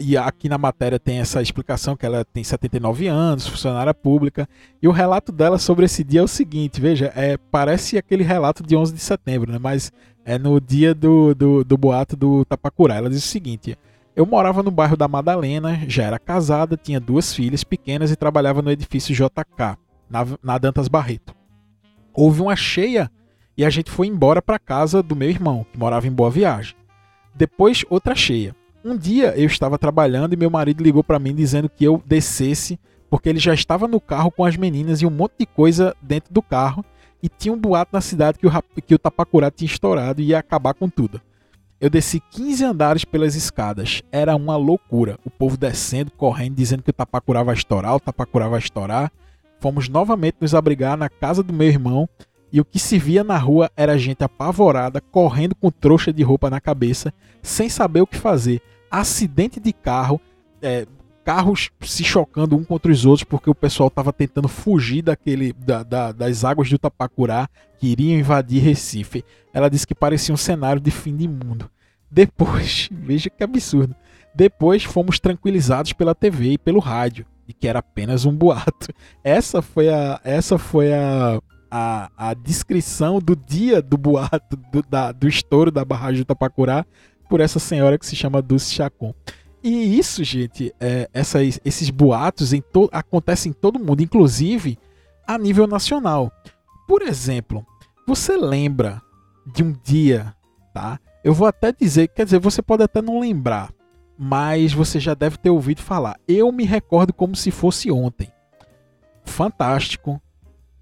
e 0.00 0.16
aqui 0.16 0.48
na 0.48 0.56
matéria 0.56 0.98
tem 0.98 1.18
essa 1.18 1.42
explicação 1.42 1.96
que 1.96 2.06
ela 2.06 2.24
tem 2.24 2.42
79 2.42 3.06
anos, 3.06 3.46
funcionária 3.46 3.92
pública, 3.92 4.48
e 4.82 4.88
o 4.88 4.92
relato 4.92 5.30
dela 5.30 5.58
sobre 5.58 5.84
esse 5.84 6.02
dia 6.02 6.20
é 6.20 6.22
o 6.22 6.28
seguinte, 6.28 6.80
veja, 6.80 7.12
é, 7.14 7.36
parece 7.36 7.98
aquele 7.98 8.24
relato 8.24 8.62
de 8.62 8.74
11 8.74 8.94
de 8.94 9.00
setembro, 9.00 9.52
né, 9.52 9.58
mas 9.58 9.92
é 10.24 10.38
no 10.38 10.60
dia 10.60 10.94
do, 10.94 11.34
do, 11.34 11.64
do 11.64 11.76
boato 11.76 12.16
do 12.16 12.44
Tapacurá. 12.44 12.96
Ela 12.96 13.10
diz 13.10 13.24
o 13.24 13.28
seguinte, 13.28 13.78
eu 14.14 14.26
morava 14.26 14.62
no 14.62 14.70
bairro 14.70 14.96
da 14.96 15.08
Madalena, 15.08 15.84
já 15.86 16.04
era 16.04 16.18
casada, 16.18 16.76
tinha 16.76 17.00
duas 17.00 17.32
filhas 17.32 17.62
pequenas 17.62 18.10
e 18.10 18.16
trabalhava 18.16 18.60
no 18.60 18.70
edifício 18.70 19.14
JK, 19.14 19.78
na, 20.10 20.26
na 20.42 20.58
Dantas 20.58 20.88
Barreto. 20.88 21.34
Houve 22.12 22.42
uma 22.42 22.56
cheia 22.56 23.10
e 23.56 23.64
a 23.64 23.70
gente 23.70 23.90
foi 23.90 24.06
embora 24.06 24.42
para 24.42 24.58
casa 24.58 25.02
do 25.02 25.16
meu 25.16 25.30
irmão, 25.30 25.64
que 25.70 25.78
morava 25.78 26.06
em 26.06 26.12
Boa 26.12 26.30
Viagem. 26.30 26.74
Depois, 27.34 27.84
outra 27.88 28.14
cheia. 28.14 28.54
Um 28.84 28.96
dia 28.96 29.34
eu 29.36 29.46
estava 29.46 29.78
trabalhando 29.78 30.32
e 30.32 30.36
meu 30.36 30.50
marido 30.50 30.82
ligou 30.82 31.02
para 31.02 31.18
mim 31.18 31.34
dizendo 31.34 31.68
que 31.68 31.84
eu 31.84 32.02
descesse 32.06 32.78
porque 33.10 33.28
ele 33.28 33.38
já 33.38 33.52
estava 33.52 33.88
no 33.88 34.00
carro 34.00 34.30
com 34.30 34.44
as 34.44 34.56
meninas 34.56 35.02
e 35.02 35.06
um 35.06 35.10
monte 35.10 35.32
de 35.40 35.46
coisa 35.46 35.96
dentro 36.00 36.32
do 36.32 36.42
carro 36.42 36.84
e 37.22 37.28
tinha 37.28 37.52
um 37.52 37.58
boato 37.58 37.90
na 37.92 38.00
cidade 38.00 38.38
que 38.38 38.46
o, 38.46 38.50
que 38.86 38.94
o 38.94 38.98
Tapacurá 38.98 39.50
tinha 39.50 39.66
estourado 39.66 40.20
e 40.20 40.26
ia 40.26 40.38
acabar 40.38 40.74
com 40.74 40.88
tudo. 40.88 41.20
Eu 41.80 41.90
desci 41.90 42.20
15 42.30 42.64
andares 42.64 43.04
pelas 43.04 43.34
escadas. 43.34 44.02
Era 44.10 44.34
uma 44.34 44.56
loucura. 44.56 45.18
O 45.24 45.30
povo 45.30 45.56
descendo, 45.56 46.10
correndo, 46.10 46.56
dizendo 46.56 46.82
que 46.82 46.90
o 46.90 46.92
Tapacurá 46.92 47.42
vai 47.42 47.54
estourar, 47.54 47.94
o 47.94 48.00
Tapacurá 48.00 48.48
vai 48.48 48.58
estourar. 48.58 49.12
Fomos 49.60 49.88
novamente 49.88 50.36
nos 50.40 50.54
abrigar 50.54 50.96
na 50.96 51.08
casa 51.08 51.42
do 51.42 51.52
meu 51.52 51.68
irmão 51.68 52.08
e 52.52 52.60
o 52.60 52.64
que 52.64 52.78
se 52.78 52.98
via 52.98 53.22
na 53.22 53.36
rua 53.36 53.70
era 53.76 53.98
gente 53.98 54.24
apavorada, 54.24 55.00
correndo 55.00 55.54
com 55.54 55.70
trouxa 55.70 56.12
de 56.12 56.22
roupa 56.22 56.48
na 56.48 56.60
cabeça, 56.60 57.12
sem 57.42 57.68
saber 57.68 58.00
o 58.00 58.06
que 58.06 58.16
fazer. 58.16 58.60
Acidente 58.90 59.60
de 59.60 59.72
carro, 59.72 60.20
é, 60.62 60.86
carros 61.24 61.70
se 61.82 62.02
chocando 62.02 62.56
um 62.56 62.64
contra 62.64 62.90
os 62.90 63.04
outros 63.04 63.24
porque 63.24 63.50
o 63.50 63.54
pessoal 63.54 63.88
estava 63.88 64.12
tentando 64.12 64.48
fugir 64.48 65.02
daquele 65.02 65.52
da, 65.52 65.82
da, 65.82 66.12
das 66.12 66.42
águas 66.42 66.70
do 66.70 66.78
Tapacurá 66.78 67.48
que 67.78 67.88
iriam 67.88 68.18
invadir 68.18 68.62
Recife. 68.62 69.24
Ela 69.52 69.68
disse 69.68 69.86
que 69.86 69.94
parecia 69.94 70.34
um 70.34 70.38
cenário 70.38 70.80
de 70.80 70.90
fim 70.90 71.14
de 71.14 71.28
mundo. 71.28 71.70
Depois, 72.10 72.88
veja 72.90 73.28
que 73.28 73.44
absurdo. 73.44 73.94
Depois 74.34 74.84
fomos 74.84 75.20
tranquilizados 75.20 75.92
pela 75.92 76.14
TV 76.14 76.52
e 76.52 76.58
pelo 76.58 76.80
rádio 76.80 77.26
de 77.46 77.54
que 77.54 77.66
era 77.66 77.78
apenas 77.78 78.26
um 78.26 78.32
boato. 78.32 78.92
Essa 79.24 79.62
foi 79.62 79.88
a 79.88 80.20
essa 80.22 80.58
foi 80.58 80.92
a 80.92 81.40
a, 81.70 82.10
a 82.16 82.34
descrição 82.34 83.18
do 83.18 83.36
dia 83.36 83.82
do 83.82 83.96
boato, 83.96 84.56
do, 84.72 84.82
da, 84.82 85.12
do 85.12 85.28
estouro 85.28 85.70
da 85.70 85.84
barragem 85.84 86.22
do 86.22 86.26
Tapacurá, 86.26 86.84
por 87.28 87.40
essa 87.40 87.58
senhora 87.58 87.98
que 87.98 88.06
se 88.06 88.16
chama 88.16 88.42
Dulce 88.42 88.72
Chacon. 88.72 89.14
E 89.62 89.98
isso, 89.98 90.22
gente, 90.24 90.72
é, 90.80 91.08
essas, 91.12 91.60
esses 91.64 91.90
boatos 91.90 92.52
em 92.52 92.60
to, 92.60 92.88
acontecem 92.92 93.50
em 93.50 93.52
todo 93.52 93.78
mundo, 93.78 94.02
inclusive 94.02 94.78
a 95.26 95.36
nível 95.36 95.66
nacional. 95.66 96.32
Por 96.86 97.02
exemplo, 97.02 97.66
você 98.06 98.36
lembra 98.36 99.02
de 99.44 99.62
um 99.62 99.76
dia, 99.84 100.34
tá? 100.72 100.98
Eu 101.22 101.34
vou 101.34 101.46
até 101.46 101.72
dizer, 101.72 102.08
quer 102.08 102.24
dizer, 102.24 102.38
você 102.38 102.62
pode 102.62 102.82
até 102.82 103.02
não 103.02 103.20
lembrar, 103.20 103.70
mas 104.18 104.72
você 104.72 104.98
já 104.98 105.12
deve 105.12 105.36
ter 105.36 105.50
ouvido 105.50 105.82
falar. 105.82 106.18
Eu 106.26 106.50
me 106.50 106.64
recordo 106.64 107.12
como 107.12 107.36
se 107.36 107.50
fosse 107.50 107.90
ontem. 107.90 108.32
Fantástico, 109.24 110.22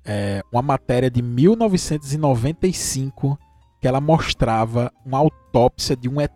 é, 0.07 0.42
uma 0.53 0.62
matéria 0.62 1.11
de 1.11 1.21
1995 1.21 3.37
que 3.81 3.88
ela 3.88 4.01
mostrava 4.01 4.92
uma 5.05 5.19
autópsia 5.19 5.97
de 5.97 6.09
um 6.09 6.21
ET. 6.21 6.31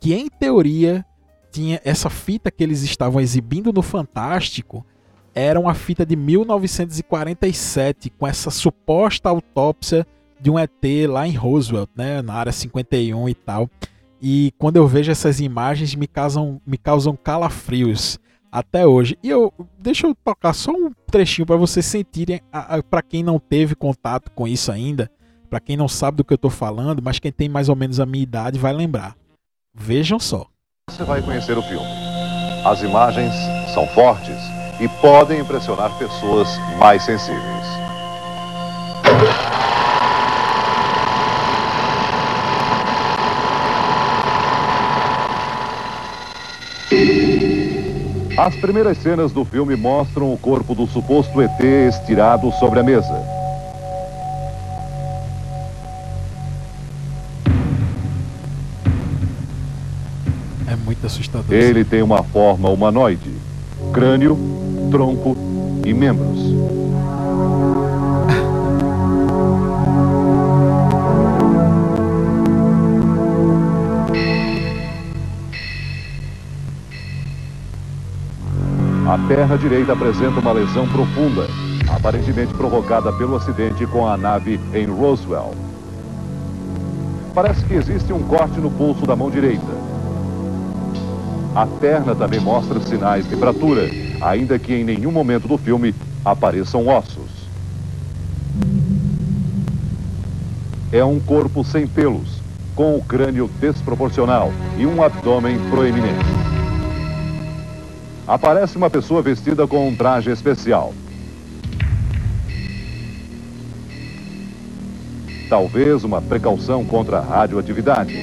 Que 0.00 0.14
em 0.14 0.28
teoria 0.28 1.04
tinha 1.50 1.80
essa 1.84 2.08
fita 2.08 2.50
que 2.50 2.62
eles 2.62 2.82
estavam 2.82 3.20
exibindo 3.20 3.72
no 3.72 3.82
Fantástico 3.82 4.86
era 5.34 5.58
uma 5.58 5.74
fita 5.74 6.04
de 6.04 6.16
1947 6.16 8.10
com 8.10 8.26
essa 8.26 8.50
suposta 8.50 9.28
autópsia 9.28 10.06
de 10.40 10.50
um 10.50 10.58
ET 10.58 10.84
lá 11.08 11.26
em 11.26 11.34
Roswell, 11.34 11.88
né, 11.96 12.20
na 12.20 12.34
área 12.34 12.52
51 12.52 13.28
e 13.28 13.34
tal. 13.34 13.70
E 14.20 14.52
quando 14.58 14.76
eu 14.76 14.86
vejo 14.86 15.10
essas 15.10 15.40
imagens 15.40 15.94
me 15.94 16.06
causam, 16.06 16.60
me 16.66 16.76
causam 16.76 17.16
calafrios 17.16 18.20
até 18.52 18.86
hoje. 18.86 19.18
E 19.22 19.30
eu 19.30 19.50
deixa 19.78 20.06
eu 20.06 20.14
tocar 20.14 20.52
só 20.52 20.70
um 20.70 20.92
trechinho 21.10 21.46
para 21.46 21.56
vocês 21.56 21.86
sentirem, 21.86 22.42
para 22.90 23.02
quem 23.02 23.22
não 23.22 23.38
teve 23.38 23.74
contato 23.74 24.30
com 24.30 24.46
isso 24.46 24.70
ainda, 24.70 25.10
para 25.48 25.58
quem 25.58 25.76
não 25.76 25.88
sabe 25.88 26.18
do 26.18 26.24
que 26.24 26.32
eu 26.32 26.36
estou 26.36 26.50
falando, 26.50 27.02
mas 27.02 27.18
quem 27.18 27.32
tem 27.32 27.48
mais 27.48 27.70
ou 27.70 27.76
menos 27.76 27.98
a 27.98 28.06
minha 28.06 28.22
idade 28.22 28.58
vai 28.58 28.72
lembrar. 28.72 29.16
Vejam 29.74 30.20
só. 30.20 30.46
Você 30.90 31.02
vai 31.04 31.22
conhecer 31.22 31.56
o 31.56 31.62
filme. 31.62 31.86
As 32.64 32.82
imagens 32.82 33.32
são 33.72 33.86
fortes 33.88 34.36
e 34.80 34.88
podem 35.00 35.40
impressionar 35.40 35.96
pessoas 35.98 36.48
mais 36.78 37.02
sensíveis. 37.02 37.51
As 48.44 48.56
primeiras 48.56 48.98
cenas 48.98 49.30
do 49.30 49.44
filme 49.44 49.76
mostram 49.76 50.32
o 50.32 50.36
corpo 50.36 50.74
do 50.74 50.84
suposto 50.88 51.40
ET 51.40 51.60
estirado 51.60 52.50
sobre 52.50 52.80
a 52.80 52.82
mesa. 52.82 53.24
É 60.66 60.74
muito 60.74 61.06
assustador. 61.06 61.54
Ele 61.54 61.84
tem 61.84 62.02
uma 62.02 62.24
forma 62.24 62.68
humanoide: 62.68 63.30
crânio, 63.92 64.36
tronco 64.90 65.36
e 65.86 65.94
membros. 65.94 66.81
A 79.12 79.18
perna 79.28 79.58
direita 79.58 79.92
apresenta 79.92 80.40
uma 80.40 80.52
lesão 80.52 80.88
profunda, 80.88 81.46
aparentemente 81.94 82.54
provocada 82.54 83.12
pelo 83.12 83.36
acidente 83.36 83.86
com 83.86 84.08
a 84.08 84.16
nave 84.16 84.58
em 84.72 84.86
Roswell. 84.86 85.54
Parece 87.34 87.62
que 87.66 87.74
existe 87.74 88.10
um 88.10 88.22
corte 88.22 88.58
no 88.58 88.70
pulso 88.70 89.04
da 89.04 89.14
mão 89.14 89.30
direita. 89.30 89.70
A 91.54 91.66
perna 91.66 92.14
também 92.14 92.40
mostra 92.40 92.80
sinais 92.80 93.28
de 93.28 93.36
fratura, 93.36 93.82
ainda 94.22 94.58
que 94.58 94.72
em 94.72 94.82
nenhum 94.82 95.12
momento 95.12 95.46
do 95.46 95.58
filme 95.58 95.94
apareçam 96.24 96.88
ossos. 96.88 97.46
É 100.90 101.04
um 101.04 101.20
corpo 101.20 101.62
sem 101.62 101.86
pelos, 101.86 102.40
com 102.74 102.96
o 102.96 103.04
crânio 103.04 103.50
desproporcional 103.60 104.50
e 104.78 104.86
um 104.86 105.02
abdômen 105.02 105.58
proeminente 105.68 106.41
aparece 108.32 108.78
uma 108.78 108.88
pessoa 108.88 109.20
vestida 109.20 109.66
com 109.66 109.86
um 109.86 109.94
traje 109.94 110.30
especial. 110.30 110.94
Talvez 115.50 116.02
uma 116.02 116.22
precaução 116.22 116.82
contra 116.82 117.18
a 117.18 117.20
radioatividade. 117.20 118.14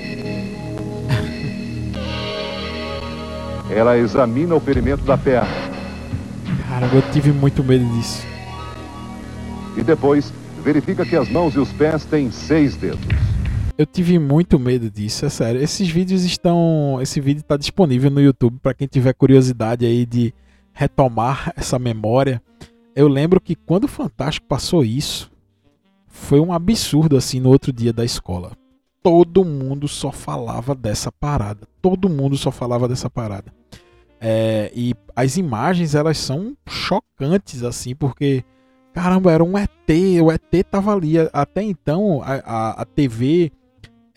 Ela 3.69 3.99
examina 3.99 4.55
o 4.55 4.59
ferimento 4.59 5.03
da 5.03 5.15
perna. 5.15 5.47
Caramba, 6.67 6.95
eu 6.95 7.03
tive 7.11 7.31
muito 7.31 7.63
medo 7.63 7.85
disso. 7.95 8.25
E 9.77 9.83
depois 9.83 10.33
verifica 10.63 11.05
que 11.05 11.15
as 11.15 11.29
mãos 11.29 11.53
e 11.53 11.59
os 11.59 11.71
pés 11.71 12.03
têm 12.03 12.31
seis 12.31 12.75
dedos. 12.75 13.18
Eu 13.79 13.85
tive 13.85 14.19
muito 14.19 14.59
medo 14.59 14.91
disso, 14.91 15.25
é 15.25 15.29
sério. 15.29 15.61
Esses 15.61 15.87
vídeos 15.87 16.25
estão. 16.25 16.99
Esse 17.01 17.21
vídeo 17.21 17.39
está 17.39 17.55
disponível 17.55 18.11
no 18.11 18.19
YouTube 18.19 18.59
para 18.61 18.73
quem 18.73 18.85
tiver 18.85 19.13
curiosidade 19.13 19.85
aí 19.85 20.05
de 20.05 20.33
retomar 20.73 21.53
essa 21.55 21.79
memória. 21.79 22.43
Eu 22.93 23.07
lembro 23.07 23.39
que 23.39 23.55
quando 23.55 23.85
o 23.85 23.87
Fantástico 23.87 24.45
passou 24.47 24.83
isso, 24.83 25.31
foi 26.07 26.41
um 26.41 26.51
absurdo 26.51 27.15
assim 27.15 27.39
no 27.39 27.47
outro 27.47 27.71
dia 27.71 27.93
da 27.93 28.03
escola. 28.03 28.51
Todo 29.01 29.45
mundo 29.45 29.87
só 29.87 30.11
falava 30.11 30.75
dessa 30.75 31.09
parada. 31.09 31.65
Todo 31.81 32.09
mundo 32.09 32.35
só 32.35 32.51
falava 32.51 32.85
dessa 32.85 33.09
parada. 33.09 33.49
É, 34.19 34.73
e 34.75 34.93
as 35.15 35.37
imagens 35.37 35.95
elas 35.95 36.17
são 36.17 36.53
chocantes 36.67 37.63
assim, 37.63 37.95
porque 37.95 38.43
caramba, 38.91 39.31
era 39.31 39.41
um 39.41 39.57
ET, 39.57 39.89
o 40.21 40.29
ET 40.29 40.67
tava 40.69 40.93
ali. 40.93 41.13
Até 41.31 41.63
então 41.63 42.21
a, 42.21 42.33
a, 42.43 42.81
a 42.81 42.85
TV 42.85 43.53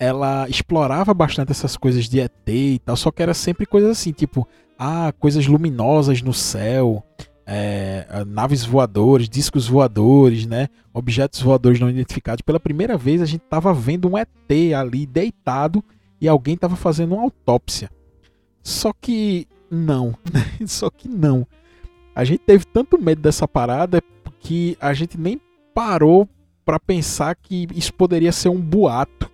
ela 0.02 0.48
explorava 0.48 1.14
bastante 1.14 1.52
essas 1.52 1.76
coisas 1.76 2.08
de 2.08 2.20
ET 2.20 2.48
e 2.48 2.80
tal, 2.84 2.96
só 2.96 3.12
que 3.12 3.22
era 3.22 3.32
sempre 3.32 3.64
coisas 3.64 3.90
assim, 3.90 4.10
tipo, 4.10 4.48
ah, 4.76 5.12
coisas 5.16 5.46
luminosas 5.46 6.20
no 6.22 6.34
céu 6.34 7.04
é, 7.46 8.24
naves 8.26 8.64
voadores, 8.64 9.28
discos 9.28 9.68
voadores, 9.68 10.44
né, 10.44 10.68
objetos 10.92 11.40
voadores 11.40 11.78
não 11.78 11.88
identificados. 11.88 12.42
Pela 12.42 12.58
primeira 12.58 12.96
vez 12.98 13.22
a 13.22 13.26
gente 13.26 13.44
estava 13.44 13.72
vendo 13.72 14.08
um 14.08 14.18
ET 14.18 14.28
ali 14.76 15.06
deitado 15.06 15.84
e 16.20 16.26
alguém 16.26 16.54
estava 16.54 16.74
fazendo 16.74 17.14
uma 17.14 17.22
autópsia. 17.22 17.88
Só 18.60 18.92
que 18.92 19.46
não, 19.70 20.16
só 20.66 20.90
que 20.90 21.08
não. 21.08 21.46
A 22.12 22.24
gente 22.24 22.40
teve 22.40 22.64
tanto 22.64 23.00
medo 23.00 23.22
dessa 23.22 23.46
parada 23.46 24.02
que 24.40 24.76
a 24.80 24.92
gente 24.92 25.16
nem 25.16 25.40
parou 25.72 26.28
para 26.64 26.80
pensar 26.80 27.36
que 27.36 27.68
isso 27.72 27.94
poderia 27.94 28.32
ser 28.32 28.48
um 28.48 28.60
boato. 28.60 29.31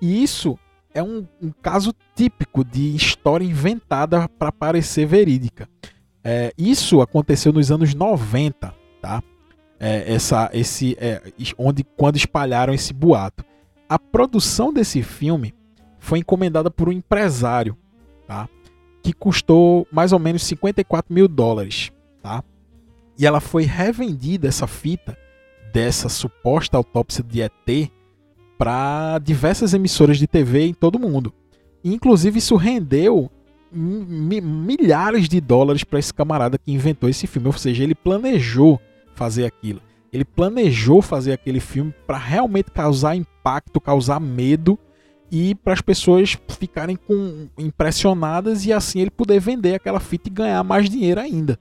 E 0.00 0.22
isso 0.22 0.58
é 0.94 1.02
um, 1.02 1.26
um 1.42 1.50
caso 1.62 1.94
típico 2.14 2.64
de 2.64 2.94
história 2.94 3.44
inventada 3.44 4.28
para 4.28 4.50
parecer 4.50 5.06
verídica. 5.06 5.68
É, 6.24 6.52
isso 6.56 7.00
aconteceu 7.00 7.52
nos 7.52 7.70
anos 7.70 7.94
90, 7.94 8.74
tá? 9.00 9.22
É, 9.78 10.12
essa, 10.12 10.50
esse, 10.52 10.96
é, 10.98 11.22
onde, 11.58 11.84
quando 11.84 12.16
espalharam 12.16 12.72
esse 12.72 12.92
boato. 12.92 13.44
A 13.88 13.98
produção 13.98 14.72
desse 14.72 15.02
filme 15.02 15.54
foi 15.98 16.20
encomendada 16.20 16.70
por 16.70 16.88
um 16.88 16.92
empresário, 16.92 17.76
tá? 18.26 18.48
Que 19.02 19.12
custou 19.12 19.86
mais 19.92 20.12
ou 20.12 20.18
menos 20.18 20.42
54 20.44 21.12
mil 21.14 21.28
dólares, 21.28 21.92
tá? 22.22 22.42
E 23.18 23.26
ela 23.26 23.38
foi 23.38 23.64
revendida, 23.64 24.48
essa 24.48 24.66
fita, 24.66 25.16
dessa 25.72 26.08
suposta 26.08 26.76
autópsia 26.76 27.22
de 27.22 27.42
ET, 27.42 27.90
para 28.58 29.18
diversas 29.18 29.74
emissoras 29.74 30.18
de 30.18 30.26
TV 30.26 30.66
em 30.66 30.74
todo 30.74 30.96
o 30.96 31.00
mundo. 31.00 31.32
inclusive, 31.84 32.38
isso 32.38 32.56
rendeu 32.56 33.30
milhares 33.72 35.28
de 35.28 35.40
dólares 35.40 35.84
para 35.84 35.98
esse 35.98 36.12
camarada 36.12 36.58
que 36.58 36.72
inventou 36.72 37.08
esse 37.08 37.26
filme. 37.26 37.48
Ou 37.48 37.52
seja, 37.52 37.82
ele 37.84 37.94
planejou 37.94 38.80
fazer 39.14 39.44
aquilo. 39.44 39.80
Ele 40.12 40.24
planejou 40.24 41.02
fazer 41.02 41.32
aquele 41.32 41.60
filme 41.60 41.94
para 42.06 42.16
realmente 42.16 42.70
causar 42.70 43.14
impacto, 43.14 43.80
causar 43.80 44.20
medo 44.20 44.78
e 45.30 45.54
para 45.56 45.74
as 45.74 45.80
pessoas 45.80 46.38
ficarem 46.48 46.96
com, 46.96 47.48
impressionadas 47.58 48.64
e 48.64 48.72
assim 48.72 49.00
ele 49.00 49.10
poder 49.10 49.40
vender 49.40 49.74
aquela 49.74 50.00
fita 50.00 50.28
e 50.28 50.32
ganhar 50.32 50.62
mais 50.62 50.88
dinheiro 50.88 51.20
ainda. 51.20 51.58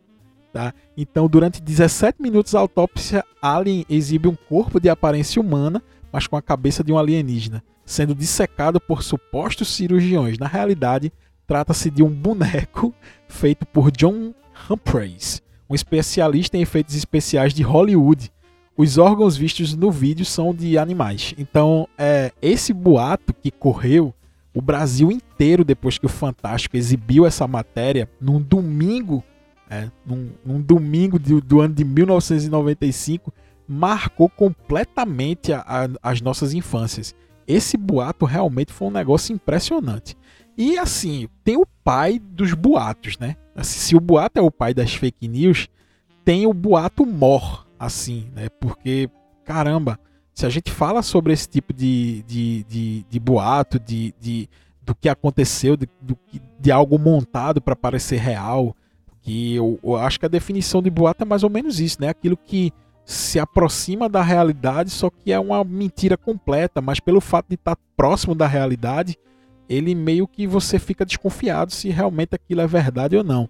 Tá? 0.54 0.74
Então, 0.96 1.28
durante 1.28 1.62
17 1.62 2.22
minutos, 2.22 2.56
a 2.56 2.60
autópsia 2.60 3.26
Alien 3.42 3.86
exibe 3.90 4.30
um 4.30 4.36
corpo 4.36 4.80
de 4.80 4.88
aparência 4.88 5.42
humana, 5.42 5.84
mas 6.16 6.28
com 6.28 6.38
a 6.38 6.42
cabeça 6.42 6.84
de 6.84 6.92
um 6.92 6.98
alienígena, 6.98 7.64
sendo 7.86 8.16
dissecado 8.16 8.80
por 8.80 9.04
supostos 9.04 9.68
cirurgiões. 9.68 10.38
Na 10.38 10.48
realidade, 10.48 11.12
Trata-se 11.48 11.92
de 11.92 12.02
um 12.02 12.10
boneco 12.10 12.94
feito 13.28 13.66
por 13.68 13.92
John 13.92 14.34
Humphreys, 14.70 15.44
um 15.70 15.76
especialista 15.76 16.58
em 16.58 16.62
efeitos 16.62 16.96
especiais 16.96 17.54
de 17.54 17.62
Hollywood. 17.62 18.32
Os 18.76 18.98
órgãos 18.98 19.38
vistos 19.38 19.76
no 19.76 19.92
vídeo 19.92 20.26
são 20.26 20.54
de 20.54 20.78
animais. 20.78 21.36
Então, 21.38 21.88
é, 21.98 22.32
esse 22.42 22.74
boato 22.74 23.34
que 23.34 23.52
correu 23.52 24.14
o 24.54 24.62
Brasil 24.62 25.12
inteiro 25.12 25.64
depois 25.64 25.98
que 25.98 26.06
o 26.06 26.10
Fantástico 26.10 26.76
exibiu 26.76 27.26
essa 27.26 27.48
matéria 27.48 28.10
num 28.20 28.42
domingo, 28.42 29.24
é, 29.70 29.90
num, 30.06 30.32
num, 30.44 30.60
domingo 30.60 31.20
do 31.20 31.62
ano 31.62 31.76
de 31.76 31.84
1995, 31.84 33.32
marcou 33.68 34.30
completamente 34.30 35.54
a, 35.54 35.60
a, 35.62 36.12
as 36.12 36.22
nossas 36.22 36.54
infâncias. 36.54 37.16
Esse 37.48 37.78
boato 37.78 38.26
realmente 38.26 38.74
foi 38.74 38.88
um 38.88 38.92
negócio 38.92 39.34
impressionante. 39.34 40.16
E 40.58 40.78
assim, 40.78 41.28
tem 41.44 41.58
o 41.58 41.66
pai 41.84 42.20
dos 42.20 42.54
boatos, 42.54 43.18
né? 43.18 43.36
Assim, 43.56 43.80
se 43.80 43.96
o 43.96 44.00
boato 44.00 44.40
é 44.40 44.42
o 44.42 44.52
pai 44.52 44.74
das 44.74 44.94
fake 44.94 45.28
news, 45.28 45.68
tem 46.24 46.48
o 46.48 46.54
boato 46.54 47.06
mor, 47.06 47.68
assim, 47.78 48.30
né? 48.34 48.48
Porque, 48.60 49.10
caramba, 49.44 50.00
se 50.34 50.46
a 50.46 50.50
gente 50.50 50.72
fala 50.72 51.02
sobre 51.02 51.34
esse 51.34 51.48
tipo 51.48 51.74
de, 51.74 52.24
de, 52.24 52.64
de, 52.64 53.06
de 53.10 53.20
boato, 53.20 53.80
de, 53.80 54.14
de, 54.20 54.50
do 54.82 54.96
que 54.96 55.08
aconteceu, 55.08 55.78
de, 55.78 55.88
do, 56.02 56.18
de 56.60 56.72
algo 56.72 56.98
montado 56.98 57.62
para 57.62 57.76
parecer 57.76 58.18
real, 58.18 58.76
que 59.22 59.56
eu, 59.56 59.80
eu, 59.84 59.96
acho 59.96 60.20
que 60.20 60.26
a 60.26 60.30
definição 60.30 60.82
de 60.82 60.90
boato 60.90 61.24
é 61.24 61.26
mais 61.26 61.44
ou 61.44 61.50
menos 61.50 61.80
isso, 61.80 61.98
né? 62.00 62.10
Aquilo 62.10 62.38
que 62.38 62.72
se 63.06 63.40
aproxima 63.40 64.10
da 64.10 64.24
realidade, 64.24 64.90
só 64.90 65.10
que 65.12 65.32
é 65.32 65.40
uma 65.40 65.64
mentira 65.64 66.18
completa, 66.18 66.82
mas 66.82 67.00
pelo 67.00 67.22
fato 67.22 67.50
de 67.50 67.56
estar 67.56 67.78
próximo 67.96 68.34
da 68.34 68.48
realidade, 68.48 69.16
ele 69.70 69.94
meio 69.94 70.28
que 70.28 70.48
você 70.48 70.80
fica 70.80 71.06
desconfiado 71.06 71.72
se 71.72 71.90
realmente 71.90 72.34
aquilo 72.34 72.62
é 72.62 72.68
verdade 72.68 73.16
ou 73.16 73.24
não. 73.24 73.48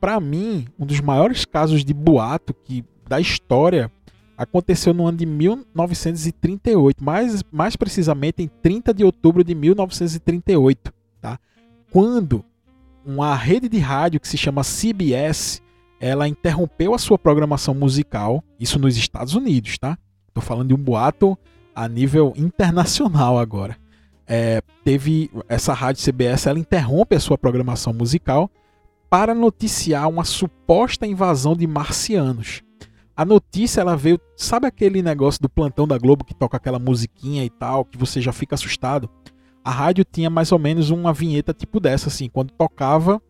Para 0.00 0.18
mim, 0.18 0.66
um 0.78 0.86
dos 0.86 1.00
maiores 1.00 1.44
casos 1.44 1.84
de 1.84 1.92
boato 1.92 2.54
que 2.54 2.84
da 3.06 3.20
história 3.20 3.90
aconteceu 4.36 4.92
no 4.92 5.06
ano 5.06 5.18
de 5.18 5.26
1938, 5.26 7.02
mais, 7.02 7.42
mais 7.50 7.76
precisamente 7.76 8.42
em 8.42 8.48
30 8.48 8.92
de 8.92 9.04
outubro 9.04 9.42
de 9.42 9.54
1938, 9.54 10.92
tá? 11.20 11.38
Quando 11.90 12.44
uma 13.04 13.34
rede 13.34 13.68
de 13.68 13.78
rádio 13.78 14.20
que 14.20 14.28
se 14.28 14.36
chama 14.36 14.62
CBS, 14.62 15.62
ela 16.00 16.28
interrompeu 16.28 16.94
a 16.94 16.98
sua 16.98 17.18
programação 17.18 17.74
musical, 17.74 18.42
isso 18.58 18.78
nos 18.78 18.96
Estados 18.96 19.34
Unidos, 19.34 19.78
tá? 19.78 19.98
Tô 20.34 20.40
falando 20.40 20.68
de 20.68 20.74
um 20.74 20.82
boato 20.82 21.36
a 21.74 21.88
nível 21.88 22.32
internacional 22.36 23.38
agora 23.38 23.76
é, 24.26 24.60
teve 24.84 25.30
essa 25.48 25.72
rádio 25.72 26.02
CBS, 26.02 26.46
ela 26.46 26.58
interrompe 26.58 27.14
a 27.14 27.20
sua 27.20 27.38
programação 27.38 27.92
musical 27.92 28.50
para 29.08 29.34
noticiar 29.34 30.08
uma 30.08 30.24
suposta 30.24 31.06
invasão 31.06 31.54
de 31.54 31.66
marcianos. 31.66 32.62
A 33.16 33.24
notícia 33.24 33.80
ela 33.80 33.96
veio, 33.96 34.20
sabe 34.36 34.66
aquele 34.66 35.00
negócio 35.00 35.40
do 35.40 35.48
plantão 35.48 35.86
da 35.86 35.96
Globo 35.96 36.24
que 36.24 36.34
toca 36.34 36.56
aquela 36.56 36.78
musiquinha 36.78 37.44
e 37.44 37.50
tal, 37.50 37.84
que 37.84 37.96
você 37.96 38.20
já 38.20 38.32
fica 38.32 38.56
assustado? 38.56 39.08
A 39.64 39.70
rádio 39.70 40.04
tinha 40.04 40.28
mais 40.28 40.52
ou 40.52 40.58
menos 40.58 40.90
uma 40.90 41.12
vinheta 41.12 41.54
tipo 41.54 41.80
dessa 41.80 42.08
assim, 42.08 42.28
quando 42.28 42.50
tocava 42.50 43.22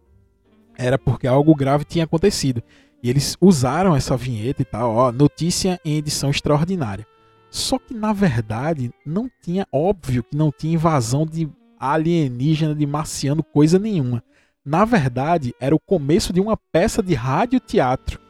era 0.76 0.98
porque 0.98 1.26
algo 1.26 1.54
grave 1.54 1.84
tinha 1.84 2.04
acontecido. 2.04 2.62
E 3.02 3.10
eles 3.10 3.36
usaram 3.40 3.94
essa 3.94 4.16
vinheta 4.16 4.62
e 4.62 4.64
tal, 4.64 4.94
ó, 4.94 5.12
notícia 5.12 5.80
em 5.84 5.96
edição 5.96 6.30
extraordinária. 6.30 7.06
Só 7.50 7.78
que 7.78 7.94
na 7.94 8.12
verdade 8.12 8.90
não 9.04 9.30
tinha, 9.42 9.66
óbvio 9.72 10.22
que 10.22 10.36
não 10.36 10.50
tinha 10.50 10.74
invasão 10.74 11.24
de 11.24 11.48
alienígena, 11.78 12.74
de 12.74 12.86
marciano, 12.86 13.42
coisa 13.42 13.78
nenhuma. 13.78 14.22
Na 14.64 14.84
verdade, 14.84 15.54
era 15.60 15.74
o 15.74 15.80
começo 15.80 16.32
de 16.32 16.40
uma 16.40 16.56
peça 16.56 17.02
de 17.02 17.14
rádio-teatro 17.14 18.20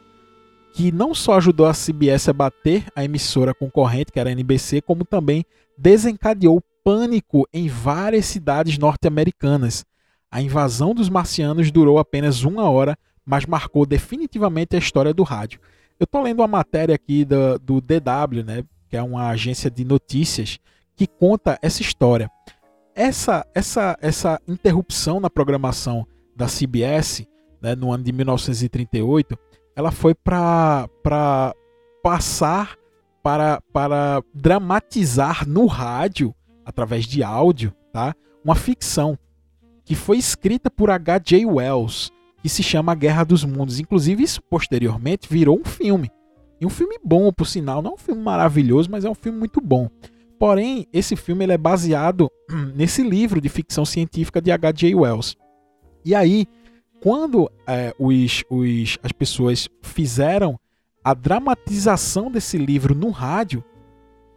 que 0.75 0.93
não 0.93 1.15
só 1.15 1.39
ajudou 1.39 1.65
a 1.65 1.73
CBS 1.73 2.29
a 2.29 2.35
bater 2.35 2.85
a 2.95 3.03
emissora 3.03 3.55
concorrente, 3.55 4.13
que 4.13 4.21
era 4.21 4.29
a 4.29 4.33
NBC, 4.33 4.83
como 4.83 5.07
também 5.07 5.43
desencadeou 5.79 6.63
pânico 6.85 7.49
em 7.51 7.67
várias 7.67 8.27
cidades 8.27 8.77
norte-americanas. 8.77 9.87
A 10.31 10.43
invasão 10.43 10.95
dos 10.95 11.09
marcianos 11.09 11.71
durou 11.71 11.99
apenas 11.99 12.43
uma 12.43 12.69
hora, 12.69 12.97
mas 13.25 13.47
marcou 13.47 13.87
definitivamente 13.87 14.77
a 14.77 14.79
história 14.79 15.15
do 15.15 15.23
rádio. 15.23 15.61
Eu 15.99 16.05
estou 16.05 16.23
lendo 16.23 16.41
uma 16.41 16.49
matéria 16.49 16.95
aqui 16.95 17.25
do, 17.25 17.59
do 17.59 17.81
DW, 17.81 18.45
né, 18.45 18.63
que 18.89 18.97
é 18.97 19.03
uma 19.03 19.29
agência 19.29 19.71
de 19.71 19.85
notícias 19.85 20.59
que 20.95 21.07
conta 21.07 21.59
essa 21.63 21.83
história. 21.83 22.31
Essa, 22.95 23.47
essa, 23.55 23.97
essa 24.01 24.41
interrupção 24.47 25.21
na 25.21 25.29
programação 25.29 26.07
da 26.35 26.47
CBS, 26.47 27.27
né, 27.61 27.75
no 27.75 27.93
ano 27.93 28.05
de 28.05 28.13
1938, 28.13 29.39
ela 29.75 29.91
foi 29.91 30.15
para 30.15 30.89
passar 32.03 32.77
para, 33.23 33.61
para 33.73 34.23
dramatizar 34.33 35.49
no 35.49 35.67
rádio, 35.67 36.33
através 36.65 37.05
de 37.07 37.25
áudio, 37.25 37.75
tá? 37.93 38.15
uma 38.45 38.55
ficção 38.55 39.19
que 39.87 39.95
foi 39.95 40.19
escrita 40.19 40.69
por 40.69 40.91
H.J. 40.91 41.47
Wells, 41.47 42.11
que 42.43 42.49
se 42.49 42.63
chama 42.63 42.91
A 42.91 42.95
Guerra 42.95 43.23
dos 43.23 43.45
Mundos. 43.45 43.79
Inclusive, 43.79 44.23
isso 44.23 44.43
posteriormente 44.43 45.29
virou 45.31 45.59
um 45.59 45.65
filme. 45.65 46.11
E 46.61 46.67
um 46.67 46.71
filme 46.71 46.99
bom, 47.03 47.33
por 47.33 47.47
sinal, 47.47 47.81
não 47.81 47.93
é 47.93 47.95
um 47.95 47.99
filme 47.99 48.21
maravilhoso, 48.21 48.91
mas 48.91 49.05
é 49.05 49.09
um 49.09 49.15
filme 49.15 49.39
muito 49.39 49.61
bom. 49.61 49.89
Porém, 50.41 50.89
esse 50.93 51.15
filme 51.15 51.45
ele 51.45 51.53
é 51.53 51.59
baseado 51.59 52.29
nesse 52.75 53.01
livro 53.03 53.41
de 53.41 53.49
ficção 53.49 53.85
científica 53.85 54.43
de 54.43 54.51
H.J. 54.51 54.93
Wells. 54.93 55.37
E 56.05 56.17
aí, 56.17 56.47
quando 57.01 57.49
é, 57.65 57.95
os, 57.97 58.43
os, 58.51 58.99
as 59.05 59.13
pessoas 59.13 59.69
fizeram 59.83 60.59
a 61.05 61.15
dramatização 61.15 62.29
desse 62.29 62.59
livro 62.59 62.93
no 62.93 63.11
rádio, 63.11 63.63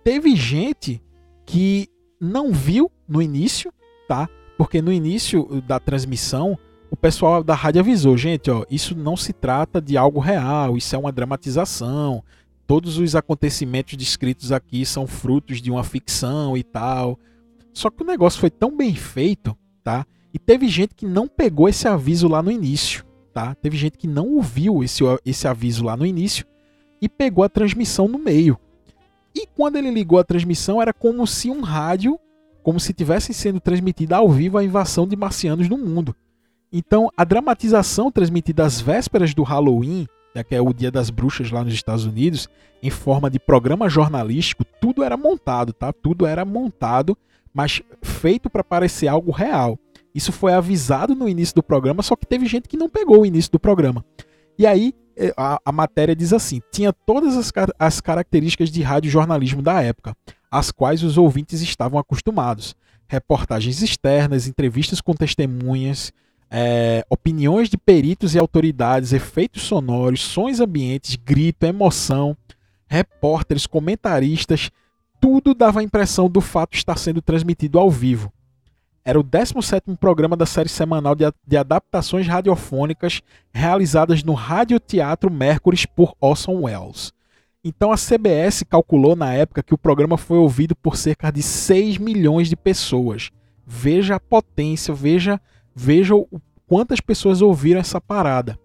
teve 0.03 0.35
gente 0.35 1.01
que 1.43 1.89
não 2.21 2.51
viu 2.51 2.91
no 3.07 3.19
início, 3.19 3.73
tá? 4.07 4.29
Porque 4.59 4.81
no 4.81 4.91
início 4.91 5.47
da 5.65 5.79
transmissão 5.79 6.59
o 6.91 6.97
pessoal 6.97 7.41
da 7.41 7.55
rádio 7.55 7.79
avisou, 7.79 8.17
gente, 8.17 8.51
ó, 8.51 8.65
isso 8.69 8.93
não 8.93 9.15
se 9.15 9.31
trata 9.31 9.79
de 9.79 9.95
algo 9.95 10.19
real, 10.19 10.75
isso 10.75 10.93
é 10.93 10.99
uma 10.99 11.13
dramatização. 11.13 12.21
Todos 12.67 12.97
os 12.97 13.15
acontecimentos 13.15 13.95
descritos 13.95 14.51
aqui 14.51 14.85
são 14.85 15.07
frutos 15.07 15.61
de 15.61 15.71
uma 15.71 15.81
ficção 15.81 16.57
e 16.57 16.63
tal. 16.63 17.17
Só 17.71 17.89
que 17.89 18.03
o 18.03 18.05
negócio 18.05 18.37
foi 18.37 18.49
tão 18.49 18.75
bem 18.75 18.93
feito, 18.93 19.57
tá? 19.81 20.05
E 20.33 20.37
teve 20.37 20.67
gente 20.67 20.93
que 20.93 21.05
não 21.05 21.25
pegou 21.25 21.69
esse 21.69 21.87
aviso 21.87 22.27
lá 22.27 22.43
no 22.43 22.51
início, 22.51 23.05
tá? 23.33 23.55
Teve 23.55 23.77
gente 23.77 23.97
que 23.97 24.07
não 24.07 24.27
ouviu 24.27 24.83
esse, 24.83 25.05
esse 25.25 25.47
aviso 25.47 25.85
lá 25.85 25.95
no 25.95 26.05
início 26.05 26.45
e 27.01 27.07
pegou 27.07 27.45
a 27.45 27.49
transmissão 27.49 28.09
no 28.09 28.19
meio. 28.19 28.59
E 29.33 29.47
quando 29.47 29.77
ele 29.77 29.89
ligou 29.89 30.19
a 30.19 30.23
transmissão, 30.25 30.81
era 30.81 30.91
como 30.91 31.25
se 31.25 31.49
um 31.49 31.61
rádio, 31.61 32.19
como 32.63 32.79
se 32.79 32.93
tivesse 32.93 33.33
sendo 33.33 33.59
transmitida 33.59 34.17
ao 34.17 34.29
vivo 34.29 34.57
a 34.57 34.63
invasão 34.63 35.07
de 35.07 35.15
marcianos 35.15 35.67
no 35.69 35.77
mundo. 35.77 36.15
Então, 36.71 37.09
a 37.17 37.23
dramatização 37.23 38.11
transmitida 38.11 38.65
às 38.65 38.79
vésperas 38.79 39.33
do 39.33 39.43
Halloween, 39.43 40.07
né, 40.35 40.43
que 40.43 40.53
é 40.53 40.61
o 40.61 40.73
Dia 40.73 40.91
das 40.91 41.09
Bruxas 41.09 41.49
lá 41.49 41.63
nos 41.63 41.73
Estados 41.73 42.05
Unidos, 42.05 42.47
em 42.81 42.89
forma 42.89 43.29
de 43.29 43.39
programa 43.39 43.89
jornalístico, 43.89 44.63
tudo 44.79 45.03
era 45.03 45.17
montado, 45.17 45.73
tá? 45.73 45.91
Tudo 45.91 46.25
era 46.25 46.45
montado, 46.45 47.17
mas 47.53 47.81
feito 48.01 48.49
para 48.49 48.63
parecer 48.63 49.07
algo 49.07 49.31
real. 49.31 49.77
Isso 50.13 50.31
foi 50.31 50.53
avisado 50.53 51.15
no 51.15 51.27
início 51.27 51.55
do 51.55 51.63
programa, 51.63 52.03
só 52.03 52.15
que 52.15 52.25
teve 52.25 52.45
gente 52.45 52.67
que 52.67 52.77
não 52.77 52.89
pegou 52.89 53.21
o 53.21 53.25
início 53.25 53.51
do 53.51 53.59
programa. 53.59 54.05
E 54.57 54.65
aí 54.65 54.93
é, 55.17 55.33
a, 55.35 55.59
a 55.65 55.71
matéria 55.71 56.15
diz 56.15 56.33
assim: 56.33 56.61
tinha 56.71 56.93
todas 56.93 57.35
as, 57.35 57.51
as 57.77 58.01
características 58.01 58.69
de 58.69 58.81
rádio 58.81 59.11
jornalismo 59.11 59.61
da 59.61 59.81
época, 59.81 60.15
às 60.49 60.71
quais 60.71 61.03
os 61.03 61.17
ouvintes 61.17 61.61
estavam 61.61 61.99
acostumados. 61.99 62.75
Reportagens 63.07 63.81
externas, 63.81 64.47
entrevistas 64.47 65.01
com 65.01 65.13
testemunhas, 65.13 66.11
é, 66.49 67.05
opiniões 67.09 67.69
de 67.69 67.77
peritos 67.77 68.33
e 68.33 68.39
autoridades, 68.39 69.13
efeitos 69.13 69.63
sonoros, 69.63 70.21
sons 70.21 70.59
ambientes, 70.59 71.15
grito, 71.15 71.65
emoção, 71.65 72.35
repórteres, 72.87 73.67
comentaristas, 73.67 74.71
tudo 75.21 75.53
dava 75.53 75.79
a 75.79 75.83
impressão 75.83 76.29
do 76.29 76.41
fato 76.41 76.75
estar 76.75 76.97
sendo 76.97 77.21
transmitido 77.21 77.77
ao 77.77 77.91
vivo. 77.91 78.31
Era 79.03 79.19
o 79.19 79.23
17º 79.23 79.97
programa 79.97 80.35
da 80.35 80.45
série 80.45 80.69
semanal 80.69 81.15
de, 81.15 81.23
de 81.45 81.57
adaptações 81.57 82.27
radiofônicas 82.27 83.21
realizadas 83.53 84.23
no 84.23 84.33
Radioteatro 84.33 85.31
Mercury 85.31 85.77
por 85.95 86.15
Orson 86.19 86.61
Welles. 86.61 87.13
Então 87.63 87.91
a 87.91 87.97
CBS 87.97 88.63
calculou 88.63 89.15
na 89.15 89.33
época 89.33 89.61
que 89.61 89.73
o 89.73 89.77
programa 89.77 90.17
foi 90.17 90.37
ouvido 90.37 90.75
por 90.75 90.95
cerca 90.95 91.31
de 91.31 91.43
6 91.43 91.97
milhões 91.97 92.47
de 92.47 92.55
pessoas. 92.55 93.29
Veja 93.65 94.15
a 94.15 94.19
potência, 94.19 94.93
veja, 94.93 95.39
veja 95.75 96.15
o, 96.15 96.27
quantas 96.65 97.01
pessoas 97.01 97.41
ouviram 97.41 97.79
essa 97.79 97.99
parada. 97.99 98.57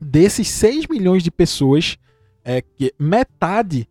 Desses 0.00 0.48
6 0.48 0.88
milhões 0.88 1.22
de 1.22 1.30
pessoas, 1.30 1.96
é 2.44 2.60
que 2.60 2.92
metade 2.98 3.88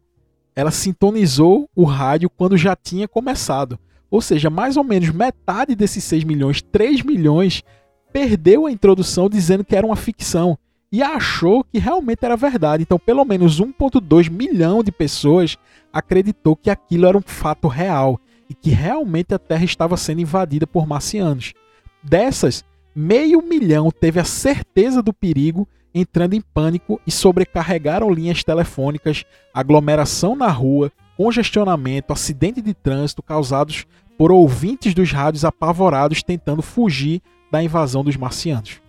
ela 0.56 0.72
sintonizou 0.72 1.70
o 1.76 1.84
rádio 1.84 2.30
quando 2.30 2.58
já 2.58 2.76
tinha 2.76 3.08
começado. 3.08 3.80
Ou 4.10 4.22
seja, 4.22 4.50
mais 4.50 4.76
ou 4.76 4.84
menos 4.84 5.10
metade 5.10 5.74
desses 5.74 6.04
6 6.04 6.26
milhões, 6.26 6.62
3 6.62 7.02
milhões, 7.04 7.64
perdeu 8.12 8.66
a 8.66 8.72
introdução 8.72 9.30
dizendo 9.30 9.64
que 9.64 9.76
era 9.76 9.86
uma 9.86 9.96
ficção 9.96 10.58
e 10.92 11.02
achou 11.02 11.64
que 11.64 11.80
realmente 11.80 12.26
era 12.26 12.36
verdade. 12.36 12.84
Então, 12.84 13.00
pelo 13.00 13.24
menos 13.24 13.62
1,2 13.62 14.30
milhão 14.30 14.84
de 14.84 14.92
pessoas 14.92 15.58
acreditou 15.94 16.56
que 16.56 16.70
aquilo 16.70 17.06
era 17.06 17.18
um 17.18 17.22
fato 17.22 17.68
real 17.68 18.20
e 18.50 18.54
que 18.54 18.72
realmente 18.72 19.34
a 19.34 19.40
Terra 19.40 19.64
estava 19.64 19.96
sendo 19.96 20.22
invadida 20.22 20.68
por 20.68 20.86
marcianos. 20.86 21.54
Dessas, 22.04 22.66
meio 22.94 23.42
milhão 23.42 23.90
teve 23.90 24.20
a 24.20 24.26
certeza 24.26 25.02
do 25.02 25.14
perigo, 25.14 25.68
entrando 25.94 26.34
em 26.34 26.42
pânico 26.42 27.00
e 27.08 27.12
sobrecarregaram 27.12 28.12
linhas 28.12 28.44
telefônicas, 28.44 29.24
aglomeração 29.54 30.36
na 30.36 30.50
rua, 30.50 30.92
congestionamento, 31.16 32.12
acidente 32.12 32.62
de 32.62 32.74
trânsito 32.74 33.24
causados 33.24 33.86
por 34.18 34.32
ouvintes 34.32 34.94
dos 34.94 35.12
rádios 35.12 35.46
apavorados 35.46 36.22
tentando 36.22 36.62
fugir 36.62 37.22
da 37.50 37.64
invasão 37.64 38.04
dos 38.04 38.18
marcianos. 38.18 38.82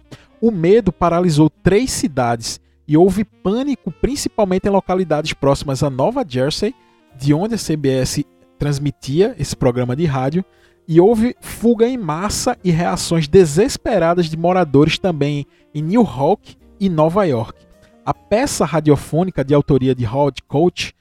O 0.43 0.51
medo 0.51 0.93
paralisou 0.93 1.49
três 1.49 1.91
cidades 1.91 2.61
e 2.87 2.97
houve 2.97 3.25
pânico 3.25 3.91
principalmente 3.91 4.67
em 4.67 4.71
localidades 4.71 5.33
próximas 5.33 5.83
a 5.83 5.89
Nova 5.89 6.23
Jersey, 6.29 6.75
de 7.17 7.33
onde 7.33 7.55
a 7.55 7.59
CBS 7.59 8.25
transmitia 8.59 9.35
esse 9.39 9.57
programa 9.57 9.97
de 9.97 10.05
rádio, 10.05 10.45
e 10.87 11.01
houve 11.01 11.37
fuga 11.41 11.89
em 11.89 11.97
massa 11.97 12.59
e 12.65 12.71
reações 12.71 13.29
desesperadas 13.29 14.27
de 14.27 14.37
moradores 14.37 14.99
também 14.99 15.47
em 15.73 15.81
New 15.81 16.03
York 16.03 16.57
e 16.79 16.89
Nova 16.89 17.25
York. 17.25 17.65
A 18.05 18.13
peça 18.13 18.65
radiofônica 18.65 19.45
de 19.45 19.55
autoria 19.55 19.95
de 19.95 20.05
Howard 20.05 20.43
Coach 20.43 20.93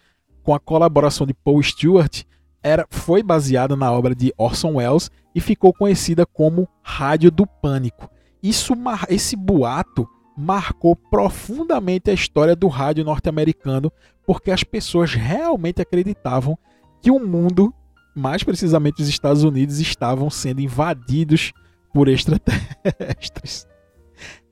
com 0.44 0.54
a 0.54 0.60
colaboração 0.60 1.26
de 1.26 1.34
Paul 1.34 1.62
Stewart, 1.62 2.24
era, 2.64 2.86
foi 2.90 3.24
baseada 3.24 3.76
na 3.76 3.92
obra 3.92 4.14
de 4.14 4.34
Orson 4.38 4.76
Welles 4.76 5.10
e 5.34 5.42
ficou 5.42 5.74
conhecida 5.74 6.26
como 6.26 6.68
Rádio 6.82 7.32
do 7.32 7.46
Pânico. 7.46 8.10
Isso, 8.42 8.74
esse 9.10 9.36
boato 9.36 10.08
marcou 10.38 10.96
profundamente 10.96 12.10
a 12.10 12.14
história 12.14 12.56
do 12.56 12.68
rádio 12.68 13.04
norte-americano, 13.04 13.92
porque 14.26 14.52
as 14.52 14.64
pessoas 14.64 15.14
realmente 15.14 15.82
acreditavam 15.82 16.58
que 17.02 17.12
o 17.12 17.20
mundo, 17.20 17.74
mais 18.16 18.44
precisamente 18.44 19.02
os 19.02 19.08
Estados 19.08 19.44
Unidos, 19.44 19.80
estavam 19.80 20.30
sendo 20.30 20.62
invadidos 20.62 21.52
por 21.94 22.08
extraterrestres. 22.08 23.68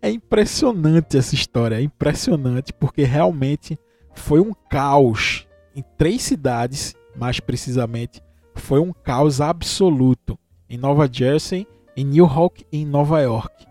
É 0.01 0.09
impressionante 0.09 1.17
essa 1.17 1.35
história, 1.35 1.75
é 1.75 1.81
impressionante 1.81 2.73
porque 2.73 3.03
realmente 3.03 3.77
foi 4.13 4.39
um 4.39 4.53
caos 4.69 5.47
em 5.75 5.83
três 5.97 6.21
cidades, 6.23 6.95
mais 7.15 7.39
precisamente, 7.39 8.21
foi 8.55 8.79
um 8.79 8.91
caos 8.91 9.39
absoluto. 9.41 10.37
Em 10.69 10.77
Nova 10.77 11.09
Jersey, 11.11 11.67
em 11.95 12.05
New 12.05 12.25
York 12.25 12.65
e 12.71 12.79
em 12.79 12.85
Nova 12.85 13.21
York. 13.21 13.68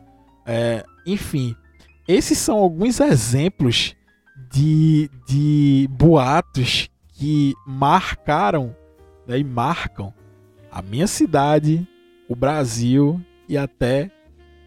É, 0.48 0.82
enfim, 1.04 1.54
esses 2.08 2.38
são 2.38 2.56
alguns 2.56 3.00
exemplos 3.00 3.94
de, 4.50 5.10
de 5.28 5.86
boatos 5.90 6.88
que 7.12 7.52
marcaram 7.66 8.74
né, 9.26 9.38
e 9.38 9.44
marcam 9.44 10.14
a 10.70 10.80
minha 10.80 11.06
cidade, 11.06 11.86
o 12.26 12.34
Brasil 12.34 13.20
e 13.46 13.58
até 13.58 14.10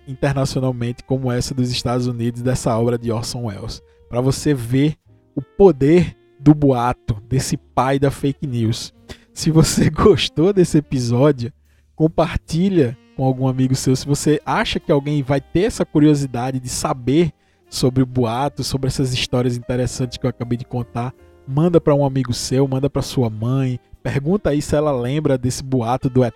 internacionalmente 0.07 1.03
como 1.03 1.31
essa 1.31 1.55
dos 1.55 1.71
Estados 1.71 2.05
Unidos 2.05 2.43
dessa 2.43 2.77
obra 2.77 2.95
de 2.95 3.11
Orson 3.11 3.45
Welles, 3.45 3.81
para 4.07 4.21
você 4.21 4.53
ver 4.53 4.95
o 5.35 5.41
poder 5.41 6.15
do 6.39 6.53
boato, 6.53 7.15
desse 7.27 7.57
pai 7.57 7.97
da 7.97 8.11
fake 8.11 8.45
news. 8.45 8.93
Se 9.33 9.49
você 9.49 9.89
gostou 9.91 10.53
desse 10.53 10.77
episódio, 10.77 11.51
compartilha 11.95 12.97
com 13.21 13.27
algum 13.27 13.47
amigo 13.47 13.75
seu. 13.75 13.95
Se 13.95 14.07
você 14.07 14.41
acha 14.43 14.79
que 14.79 14.91
alguém 14.91 15.21
vai 15.21 15.39
ter 15.39 15.65
essa 15.65 15.85
curiosidade 15.85 16.59
de 16.59 16.67
saber 16.67 17.31
sobre 17.69 18.01
o 18.01 18.05
boato, 18.05 18.63
sobre 18.63 18.87
essas 18.87 19.13
histórias 19.13 19.55
interessantes 19.55 20.17
que 20.17 20.25
eu 20.25 20.29
acabei 20.31 20.57
de 20.57 20.65
contar, 20.65 21.13
manda 21.47 21.79
para 21.79 21.93
um 21.93 22.03
amigo 22.03 22.33
seu, 22.33 22.67
manda 22.67 22.89
para 22.89 23.03
sua 23.03 23.29
mãe, 23.29 23.79
Pergunta 24.01 24.49
aí 24.49 24.63
se 24.63 24.75
ela 24.75 24.91
lembra 24.91 25.37
desse 25.37 25.63
boato 25.63 26.09
do 26.09 26.23
ET, 26.23 26.33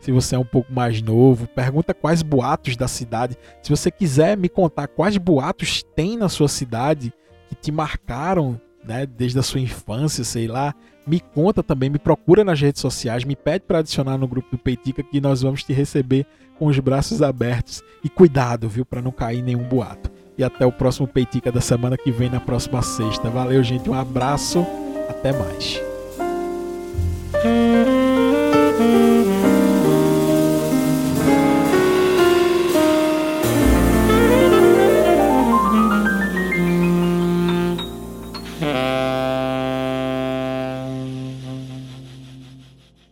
se 0.00 0.10
você 0.10 0.34
é 0.34 0.38
um 0.38 0.46
pouco 0.46 0.72
mais 0.72 1.02
novo. 1.02 1.46
Pergunta 1.48 1.92
quais 1.92 2.22
boatos 2.22 2.74
da 2.74 2.88
cidade. 2.88 3.36
Se 3.62 3.68
você 3.68 3.90
quiser 3.90 4.34
me 4.34 4.48
contar 4.48 4.88
quais 4.88 5.18
boatos 5.18 5.82
tem 5.94 6.16
na 6.16 6.30
sua 6.30 6.48
cidade 6.48 7.12
que 7.50 7.54
te 7.54 7.70
marcaram 7.70 8.58
né, 8.82 9.04
desde 9.04 9.38
a 9.38 9.42
sua 9.42 9.60
infância, 9.60 10.24
sei 10.24 10.48
lá, 10.48 10.74
me 11.06 11.20
conta 11.20 11.62
também, 11.62 11.88
me 11.88 11.98
procura 11.98 12.42
nas 12.42 12.60
redes 12.60 12.80
sociais, 12.80 13.24
me 13.24 13.36
pede 13.36 13.64
para 13.66 13.78
adicionar 13.78 14.18
no 14.18 14.26
grupo 14.26 14.48
do 14.50 14.58
Peitica 14.58 15.02
que 15.02 15.20
nós 15.20 15.42
vamos 15.42 15.62
te 15.62 15.72
receber 15.72 16.26
com 16.58 16.66
os 16.66 16.78
braços 16.78 17.22
abertos. 17.22 17.82
E 18.02 18.08
cuidado, 18.08 18.68
viu, 18.68 18.84
para 18.84 19.02
não 19.02 19.12
cair 19.12 19.42
nenhum 19.42 19.62
boato. 19.62 20.10
E 20.36 20.44
até 20.44 20.66
o 20.66 20.72
próximo 20.72 21.06
Peitica 21.06 21.52
da 21.52 21.60
semana 21.60 21.96
que 21.96 22.10
vem, 22.10 22.28
na 22.28 22.40
próxima 22.40 22.82
sexta. 22.82 23.30
Valeu, 23.30 23.62
gente, 23.62 23.88
um 23.88 23.94
abraço, 23.94 24.66
até 25.08 25.32
mais. 25.32 25.80